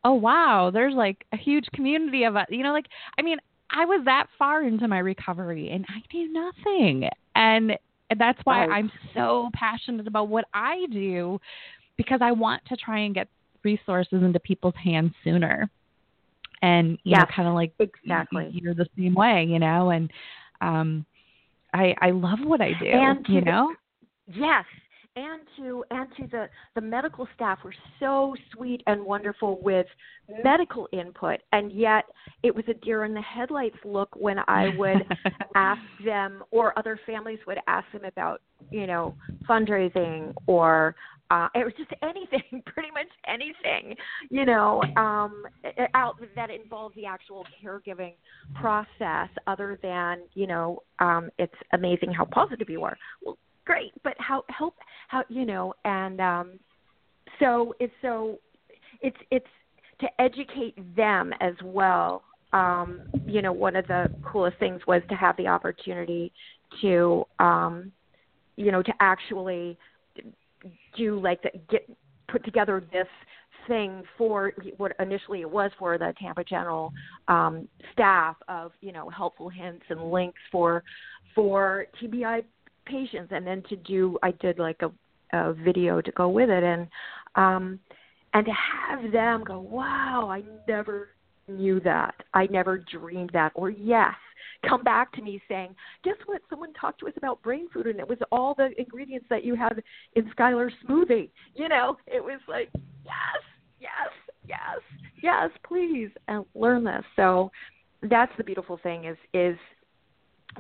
oh 0.04 0.14
wow, 0.14 0.70
there's 0.72 0.94
like 0.94 1.24
a 1.32 1.36
huge 1.36 1.66
community 1.74 2.24
of 2.24 2.36
us. 2.36 2.46
You 2.48 2.62
know, 2.62 2.72
like 2.72 2.86
I 3.18 3.22
mean, 3.22 3.38
I 3.70 3.84
was 3.84 4.02
that 4.06 4.26
far 4.38 4.62
into 4.62 4.88
my 4.88 4.98
recovery, 4.98 5.70
and 5.70 5.84
I 5.88 6.02
knew 6.12 6.32
nothing, 6.32 7.08
and 7.34 7.72
that's 8.18 8.40
why 8.44 8.66
right. 8.66 8.78
I'm 8.78 8.90
so 9.14 9.50
passionate 9.54 10.08
about 10.08 10.28
what 10.28 10.46
I 10.54 10.86
do, 10.90 11.40
because 11.96 12.20
I 12.22 12.32
want 12.32 12.62
to 12.66 12.76
try 12.76 13.00
and 13.00 13.14
get 13.14 13.28
resources 13.62 14.22
into 14.22 14.40
people's 14.40 14.74
hands 14.82 15.12
sooner 15.22 15.70
and 16.62 16.92
you 17.04 17.12
yes, 17.12 17.20
know 17.20 17.26
kind 17.34 17.48
of 17.48 17.54
like 17.54 17.72
exactly. 17.78 18.50
you're 18.52 18.74
the 18.74 18.86
same 18.96 19.14
way 19.14 19.46
you 19.48 19.58
know 19.58 19.90
and 19.90 20.10
um 20.60 21.04
i 21.74 21.94
i 22.00 22.10
love 22.10 22.38
what 22.44 22.60
i 22.60 22.72
do 22.80 22.86
and 22.86 23.24
you 23.28 23.40
know? 23.40 23.74
Yes 24.32 24.64
and 25.16 25.42
to 25.56 25.84
and 25.90 26.08
to 26.16 26.26
the 26.28 26.48
the 26.74 26.80
medical 26.80 27.26
staff 27.34 27.58
were 27.64 27.74
so 27.98 28.34
sweet 28.54 28.82
and 28.86 29.04
wonderful 29.04 29.60
with 29.62 29.86
medical 30.44 30.88
input 30.92 31.40
and 31.52 31.72
yet 31.72 32.04
it 32.42 32.54
was 32.54 32.64
a 32.68 32.74
deer 32.74 33.04
in 33.04 33.12
the 33.12 33.20
headlights 33.20 33.76
look 33.84 34.08
when 34.14 34.38
i 34.46 34.68
would 34.76 35.04
ask 35.56 35.80
them 36.04 36.42
or 36.52 36.78
other 36.78 36.98
families 37.06 37.40
would 37.46 37.58
ask 37.66 37.86
them 37.92 38.04
about 38.04 38.40
you 38.70 38.86
know 38.86 39.14
fundraising 39.48 40.32
or 40.46 40.94
uh, 41.30 41.48
it 41.54 41.64
was 41.64 41.72
just 41.76 41.90
anything, 42.02 42.62
pretty 42.66 42.90
much 42.90 43.06
anything, 43.26 43.96
you 44.28 44.44
know, 44.44 44.82
um, 44.96 45.44
out 45.94 46.16
that 46.36 46.50
involves 46.50 46.94
the 46.94 47.06
actual 47.06 47.46
caregiving 47.62 48.14
process, 48.54 49.28
other 49.46 49.78
than 49.82 50.18
you 50.34 50.46
know, 50.46 50.82
um, 50.98 51.30
it's 51.38 51.54
amazing 51.72 52.12
how 52.12 52.24
positive 52.24 52.68
you 52.68 52.84
are. 52.84 52.96
Well, 53.22 53.38
great, 53.64 53.92
but 54.02 54.14
how 54.18 54.44
help 54.48 54.74
how 55.08 55.24
you 55.28 55.44
know, 55.44 55.74
and 55.84 56.20
um, 56.20 56.52
so 57.38 57.74
it's 57.80 57.92
so 58.02 58.38
it's 59.00 59.16
it's 59.30 59.46
to 60.00 60.08
educate 60.20 60.74
them 60.96 61.32
as 61.40 61.54
well. 61.62 62.22
Um, 62.52 63.02
you 63.26 63.42
know, 63.42 63.52
one 63.52 63.76
of 63.76 63.86
the 63.86 64.10
coolest 64.24 64.58
things 64.58 64.80
was 64.86 65.02
to 65.08 65.14
have 65.14 65.36
the 65.36 65.46
opportunity 65.46 66.32
to, 66.80 67.24
um, 67.38 67.92
you 68.56 68.72
know, 68.72 68.82
to 68.82 68.92
actually 68.98 69.78
do 70.96 71.20
like 71.20 71.42
the, 71.42 71.50
get 71.70 71.88
put 72.28 72.44
together 72.44 72.82
this 72.92 73.06
thing 73.66 74.02
for 74.16 74.52
what 74.78 74.92
initially 74.98 75.40
it 75.42 75.50
was 75.50 75.70
for 75.78 75.98
the 75.98 76.14
Tampa 76.20 76.44
General 76.44 76.92
um, 77.28 77.68
staff 77.92 78.36
of 78.48 78.72
you 78.80 78.92
know 78.92 79.08
helpful 79.10 79.48
hints 79.48 79.84
and 79.88 80.10
links 80.10 80.40
for 80.50 80.82
for 81.34 81.86
TBI 82.02 82.44
patients, 82.86 83.32
and 83.32 83.46
then 83.46 83.62
to 83.68 83.76
do 83.76 84.18
I 84.22 84.32
did 84.32 84.58
like 84.58 84.80
a, 84.82 84.90
a 85.36 85.52
video 85.52 86.00
to 86.00 86.12
go 86.12 86.28
with 86.28 86.50
it, 86.50 86.62
and 86.62 86.88
um, 87.36 87.78
and 88.34 88.46
to 88.46 88.52
have 88.52 89.12
them 89.12 89.44
go, 89.44 89.60
wow, 89.60 90.28
I 90.30 90.42
never 90.68 91.10
knew 91.50 91.80
that. 91.80 92.14
I 92.34 92.46
never 92.46 92.78
dreamed 92.78 93.30
that. 93.32 93.52
Or 93.54 93.70
yes, 93.70 94.14
come 94.66 94.82
back 94.82 95.12
to 95.12 95.22
me 95.22 95.40
saying, 95.48 95.74
"Guess 96.04 96.16
what? 96.26 96.42
Someone 96.48 96.72
talked 96.74 97.00
to 97.00 97.08
us 97.08 97.14
about 97.16 97.42
brain 97.42 97.68
food, 97.70 97.86
and 97.86 97.98
it 97.98 98.08
was 98.08 98.18
all 98.32 98.54
the 98.54 98.70
ingredients 98.80 99.26
that 99.30 99.44
you 99.44 99.54
have 99.54 99.78
in 100.14 100.30
Schuyler's 100.30 100.74
smoothie." 100.86 101.30
You 101.54 101.68
know, 101.68 101.96
it 102.06 102.22
was 102.22 102.40
like, 102.48 102.70
yes, 103.04 103.42
yes, 103.80 104.10
yes, 104.46 104.80
yes, 105.22 105.50
please, 105.62 106.10
and 106.28 106.44
learn 106.54 106.84
this. 106.84 107.04
So 107.16 107.50
that's 108.02 108.32
the 108.36 108.44
beautiful 108.44 108.78
thing 108.82 109.04
is 109.04 109.16
is 109.34 109.56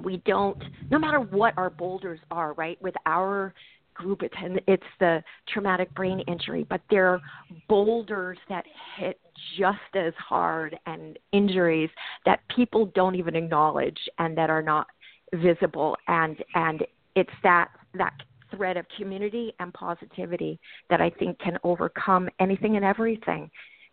we 0.04 0.18
don't 0.26 0.62
no 0.90 0.98
matter 0.98 1.20
what 1.20 1.56
our 1.56 1.70
boulders 1.70 2.20
are 2.30 2.52
right 2.54 2.80
with 2.82 2.94
our 3.06 3.54
group 3.94 4.22
it's 4.22 4.34
it's 4.66 4.82
the 4.98 5.22
traumatic 5.48 5.92
brain 5.94 6.20
injury 6.28 6.66
but 6.68 6.80
they're 6.90 7.20
boulders 7.68 8.38
that 8.48 8.64
hit 8.96 9.18
just 9.58 9.78
as 9.94 10.12
hard 10.16 10.78
and 10.86 11.18
injuries 11.32 11.90
that 12.26 12.40
people 12.54 12.86
don't 12.94 13.14
even 13.14 13.36
acknowledge 13.36 13.98
and 14.18 14.36
that 14.36 14.50
are 14.50 14.62
not 14.62 14.86
visible. 15.34 15.96
And 16.08 16.36
and 16.54 16.84
it's 17.14 17.30
that 17.42 17.68
that 17.94 18.14
thread 18.50 18.76
of 18.76 18.86
community 18.96 19.52
and 19.60 19.72
positivity 19.72 20.58
that 20.88 21.00
I 21.00 21.10
think 21.10 21.38
can 21.38 21.58
overcome 21.62 22.28
anything 22.40 22.76
and 22.76 22.84
everything 22.84 23.50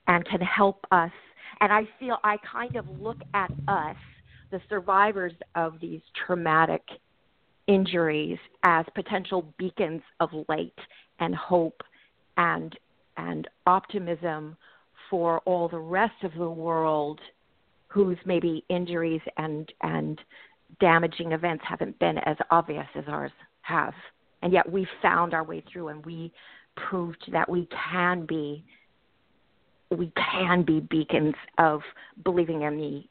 and 0.08 0.26
can 0.26 0.42
help 0.42 0.86
us. 0.92 1.12
And 1.62 1.72
I 1.72 1.88
feel 2.00 2.18
I 2.24 2.38
kind 2.52 2.76
of 2.76 2.86
look 3.00 3.18
at 3.34 3.52
us 3.68 3.96
the 4.52 4.62
survivors 4.70 5.34
of 5.56 5.80
these 5.80 6.02
traumatic 6.26 6.82
injuries 7.68 8.38
as 8.64 8.86
potential 8.96 9.54
beacons 9.58 10.02
of 10.20 10.30
light 10.48 10.78
and 11.20 11.36
hope 11.36 11.82
and 12.38 12.78
and 13.18 13.48
optimism 13.66 14.56
for 15.10 15.40
all 15.40 15.68
the 15.68 15.78
rest 15.78 16.24
of 16.24 16.34
the 16.34 16.50
world 16.50 17.20
whose 17.88 18.18
maybe 18.26 18.64
injuries 18.70 19.22
and 19.38 19.72
and 19.82 20.20
damaging 20.80 21.32
events 21.32 21.64
haven't 21.68 21.98
been 22.00 22.18
as 22.20 22.36
obvious 22.52 22.88
as 22.96 23.06
ours 23.08 23.32
have 23.62 23.94
and 24.42 24.52
yet 24.52 24.70
we 24.70 24.86
found 25.02 25.34
our 25.34 25.44
way 25.44 25.64
through 25.72 25.88
and 25.88 26.06
we 26.06 26.32
proved 26.76 27.24
that 27.32 27.50
we 27.50 27.68
can 27.92 28.26
be 28.26 28.64
we 29.90 30.12
can 30.34 30.64
be 30.64 30.82
beacons 30.82 31.36
of 31.58 31.82
believing 32.24 32.64
in 32.64 32.78
the 32.78 33.04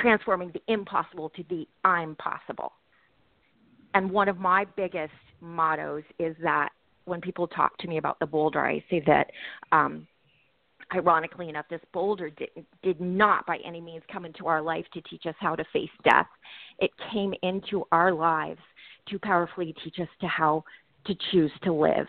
transforming 0.00 0.50
the 0.52 0.62
impossible 0.72 1.30
to 1.30 1.44
the 1.48 1.66
I'm 1.84 2.14
possible. 2.16 2.72
And 3.94 4.10
one 4.10 4.28
of 4.28 4.38
my 4.38 4.66
biggest 4.76 5.12
mottos 5.40 6.04
is 6.18 6.36
that 6.42 6.70
when 7.04 7.20
people 7.20 7.46
talk 7.46 7.76
to 7.78 7.88
me 7.88 7.98
about 7.98 8.18
the 8.18 8.26
boulder, 8.26 8.64
I 8.64 8.84
say 8.90 9.02
that, 9.06 9.30
um, 9.72 10.06
ironically 10.94 11.48
enough, 11.48 11.66
this 11.70 11.80
boulder 11.92 12.30
did, 12.30 12.48
did 12.82 13.00
not 13.00 13.46
by 13.46 13.58
any 13.64 13.80
means 13.80 14.02
come 14.12 14.24
into 14.24 14.46
our 14.46 14.62
life 14.62 14.86
to 14.94 15.00
teach 15.02 15.26
us 15.26 15.34
how 15.38 15.54
to 15.54 15.64
face 15.72 15.90
death. 16.04 16.26
It 16.78 16.90
came 17.12 17.34
into 17.42 17.84
our 17.92 18.12
lives 18.12 18.60
to 19.08 19.18
powerfully 19.18 19.74
teach 19.84 19.98
us 20.00 20.08
to 20.20 20.26
how 20.26 20.64
to 21.06 21.14
choose 21.30 21.52
to 21.64 21.72
live. 21.72 22.06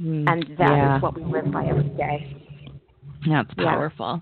Mm, 0.00 0.28
and 0.30 0.42
that 0.58 0.70
yeah. 0.70 0.96
is 0.96 1.02
what 1.02 1.16
we 1.16 1.24
live 1.24 1.50
by 1.52 1.66
every 1.66 1.88
day. 1.90 2.42
That's 3.28 3.52
powerful. 3.54 4.20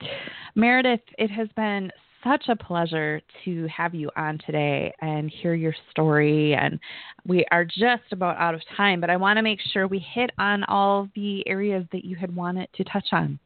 Yeah. 0.00 0.08
Meridith, 0.56 1.00
it 1.18 1.30
has 1.30 1.48
been 1.56 1.90
such 2.24 2.48
a 2.48 2.56
pleasure 2.56 3.20
to 3.44 3.66
have 3.68 3.94
you 3.94 4.10
on 4.16 4.38
today 4.44 4.92
and 5.00 5.30
hear 5.30 5.54
your 5.54 5.74
story. 5.90 6.54
And 6.54 6.78
we 7.26 7.44
are 7.50 7.64
just 7.64 8.12
about 8.12 8.36
out 8.38 8.54
of 8.54 8.62
time, 8.76 9.00
but 9.00 9.10
I 9.10 9.16
want 9.16 9.36
to 9.36 9.42
make 9.42 9.60
sure 9.72 9.86
we 9.86 10.04
hit 10.14 10.30
on 10.38 10.64
all 10.64 11.08
the 11.14 11.46
areas 11.48 11.84
that 11.92 12.04
you 12.04 12.16
had 12.16 12.34
wanted 12.34 12.68
to 12.74 12.84
touch 12.84 13.08
on. 13.12 13.38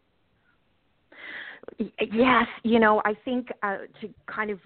Yes, 1.79 2.47
you 2.65 2.81
know, 2.81 3.01
I 3.05 3.15
think 3.25 3.49
uh, 3.63 3.79
to 4.01 4.09
kind 4.27 4.51
of 4.51 4.59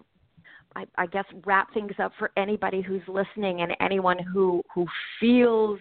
I, 0.74 0.84
I, 0.96 1.06
guess 1.06 1.24
wrap 1.44 1.72
things 1.72 1.92
up 2.02 2.12
for 2.18 2.30
anybody 2.36 2.82
who's 2.82 3.02
listening 3.08 3.62
and 3.62 3.72
anyone 3.80 4.18
who 4.18 4.62
who 4.74 4.86
feels 5.20 5.78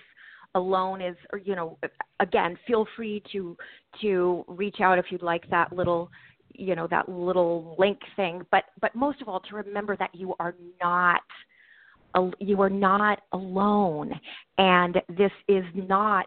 alone 0.55 1.01
is 1.01 1.15
or 1.33 1.39
you 1.39 1.55
know 1.55 1.77
again 2.21 2.57
feel 2.65 2.88
free 2.95 3.21
to 3.31 3.57
to 4.01 4.45
reach 4.47 4.77
out 4.79 4.97
if 4.97 5.05
you'd 5.09 5.21
like 5.21 5.49
that 5.49 5.73
little 5.73 6.09
you 6.57 6.75
know 6.75 6.87
that 6.87 7.07
little 7.09 7.75
link 7.77 7.99
thing 8.15 8.41
but 8.51 8.65
but 8.81 8.95
most 8.95 9.21
of 9.21 9.27
all 9.27 9.39
to 9.39 9.55
remember 9.55 9.95
that 9.97 10.13
you 10.13 10.33
are 10.39 10.55
not 10.81 11.21
you 12.39 12.61
are 12.61 12.69
not 12.69 13.21
alone. 13.33 14.11
And 14.57 15.01
this 15.17 15.31
is 15.47 15.63
not 15.73 16.25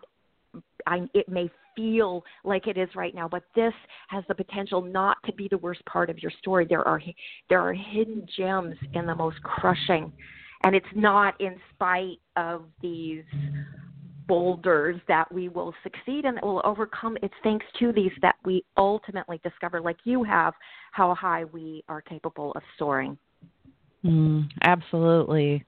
I, 0.86 1.08
it 1.14 1.28
may 1.28 1.50
feel 1.76 2.24
like 2.44 2.66
it 2.66 2.76
is 2.76 2.88
right 2.94 3.14
now 3.14 3.28
but 3.28 3.44
this 3.54 3.72
has 4.08 4.24
the 4.28 4.34
potential 4.34 4.82
not 4.82 5.16
to 5.26 5.32
be 5.32 5.48
the 5.48 5.58
worst 5.58 5.84
part 5.86 6.10
of 6.10 6.18
your 6.22 6.32
story. 6.38 6.66
There 6.68 6.86
are 6.86 7.00
there 7.48 7.60
are 7.60 7.72
hidden 7.72 8.26
gems 8.36 8.76
in 8.94 9.06
the 9.06 9.14
most 9.14 9.42
crushing. 9.42 10.12
And 10.64 10.74
it's 10.74 10.86
not 10.96 11.40
in 11.40 11.56
spite 11.72 12.18
of 12.36 12.64
these 12.82 13.22
boulders 14.28 15.00
that 15.08 15.32
we 15.32 15.48
will 15.48 15.74
succeed 15.82 16.24
and 16.26 16.36
that 16.36 16.44
will 16.44 16.62
overcome. 16.64 17.16
It's 17.22 17.34
thanks 17.42 17.66
to 17.80 17.92
these 17.92 18.12
that 18.22 18.36
we 18.44 18.64
ultimately 18.76 19.40
discover, 19.42 19.80
like 19.80 19.96
you 20.04 20.22
have, 20.22 20.54
how 20.92 21.14
high 21.14 21.44
we 21.46 21.82
are 21.88 22.02
capable 22.02 22.52
of 22.52 22.62
soaring. 22.78 23.18
Mm, 24.04 24.48
absolutely. 24.62 25.64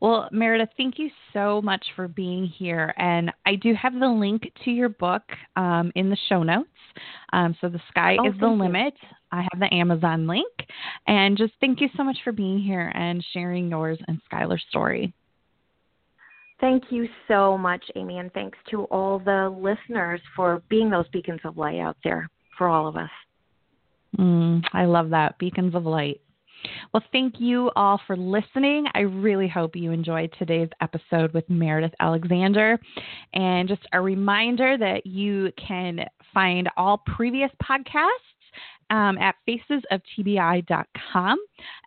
Well, 0.00 0.28
Meridith, 0.32 0.70
thank 0.76 0.98
you 0.98 1.08
so 1.32 1.62
much 1.62 1.84
for 1.94 2.08
being 2.08 2.44
here. 2.46 2.92
And 2.96 3.30
I 3.46 3.54
do 3.54 3.74
have 3.80 3.92
the 3.98 4.08
link 4.08 4.50
to 4.64 4.70
your 4.70 4.88
book 4.88 5.22
um, 5.54 5.92
in 5.94 6.10
the 6.10 6.16
show 6.28 6.42
notes. 6.42 6.68
Um, 7.32 7.56
so, 7.60 7.68
The 7.68 7.80
Sky 7.88 8.16
oh, 8.20 8.28
is 8.28 8.34
the 8.40 8.48
Limit. 8.48 8.94
You. 9.00 9.08
I 9.30 9.42
have 9.42 9.60
the 9.60 9.72
Amazon 9.72 10.26
link. 10.26 10.52
And 11.06 11.38
just 11.38 11.52
thank 11.60 11.80
you 11.80 11.88
so 11.96 12.02
much 12.02 12.18
for 12.24 12.32
being 12.32 12.58
here 12.58 12.92
and 12.94 13.24
sharing 13.32 13.70
yours 13.70 13.98
and 14.08 14.20
Schuyler's 14.26 14.64
story. 14.68 15.14
Thank 16.62 16.84
you 16.90 17.08
so 17.26 17.58
much, 17.58 17.84
Amy, 17.96 18.18
and 18.18 18.32
thanks 18.32 18.56
to 18.70 18.84
all 18.84 19.18
the 19.18 19.52
listeners 19.60 20.20
for 20.36 20.62
being 20.70 20.90
those 20.90 21.08
beacons 21.08 21.40
of 21.44 21.58
light 21.58 21.80
out 21.80 21.96
there 22.04 22.30
for 22.56 22.68
all 22.68 22.86
of 22.86 22.96
us. 22.96 23.10
Mm, 24.16 24.62
I 24.72 24.84
love 24.84 25.10
that. 25.10 25.36
Beacons 25.38 25.74
of 25.74 25.86
light. 25.86 26.20
Well, 26.94 27.02
thank 27.10 27.40
you 27.40 27.72
all 27.74 28.00
for 28.06 28.16
listening. 28.16 28.86
I 28.94 29.00
really 29.00 29.48
hope 29.48 29.74
you 29.74 29.90
enjoyed 29.90 30.32
today's 30.38 30.68
episode 30.80 31.34
with 31.34 31.48
Meridith 31.48 31.94
Alexander. 31.98 32.78
And 33.34 33.68
just 33.68 33.82
a 33.92 34.00
reminder 34.00 34.78
that 34.78 35.04
you 35.04 35.50
can 35.56 36.06
find 36.32 36.70
all 36.76 37.02
previous 37.16 37.50
podcasts 37.60 38.31
um, 38.92 39.18
at 39.18 39.34
facesoftbi.com. 39.48 41.38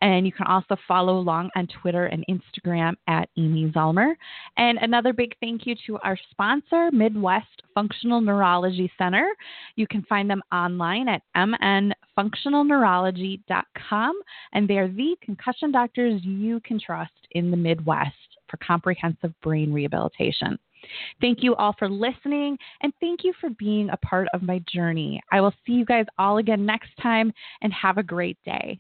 And 0.02 0.26
you 0.26 0.32
can 0.32 0.48
also 0.48 0.76
follow 0.88 1.20
along 1.20 1.52
on 1.56 1.68
Twitter 1.82 2.08
and 2.08 2.26
Instagram 2.30 2.96
at 3.08 3.30
Amy 3.38 3.70
Zellmer. 3.72 4.16
And 4.58 4.80
another 4.80 5.14
big 5.14 5.36
thank 5.40 5.68
you 5.68 5.76
to 5.86 6.00
our 6.00 6.18
sponsor, 6.32 6.90
Midwest 6.92 7.62
Functional 7.74 8.20
Neurology 8.22 8.92
Center. 8.98 9.28
You 9.76 9.86
can 9.88 10.02
find 10.04 10.30
them 10.30 10.42
online 10.52 11.08
at 11.08 11.22
mnfunctionalneurology.com. 11.38 14.22
And 14.54 14.68
they 14.68 14.78
are 14.80 14.88
the 14.88 15.16
concussion 15.22 15.72
doctors 15.72 16.22
you 16.24 16.60
can 16.62 16.80
trust 16.80 17.12
in 17.32 17.52
the 17.52 17.58
Midwest 17.58 18.16
for 18.50 18.58
comprehensive 18.58 19.34
brain 19.42 19.72
rehabilitation. 19.72 20.58
Thank 21.22 21.44
you 21.44 21.56
all 21.56 21.76
for 21.78 21.90
listening 21.90 22.58
and 22.82 22.94
thank 23.00 23.24
you 23.24 23.34
for 23.40 23.50
being 23.52 23.90
a 23.90 23.98
part 23.98 24.28
of 24.34 24.42
my 24.42 24.62
journey. 24.68 25.22
I 25.32 25.42
will 25.42 25.54
see 25.66 25.74
you 25.74 25.86
guys 25.86 26.06
all 26.18 26.38
again 26.38 26.66
next 26.66 26.90
time 27.02 27.32
and 27.62 27.74
have 27.74 27.98
a 27.98 28.04
great 28.04 28.38
day. 28.46 28.80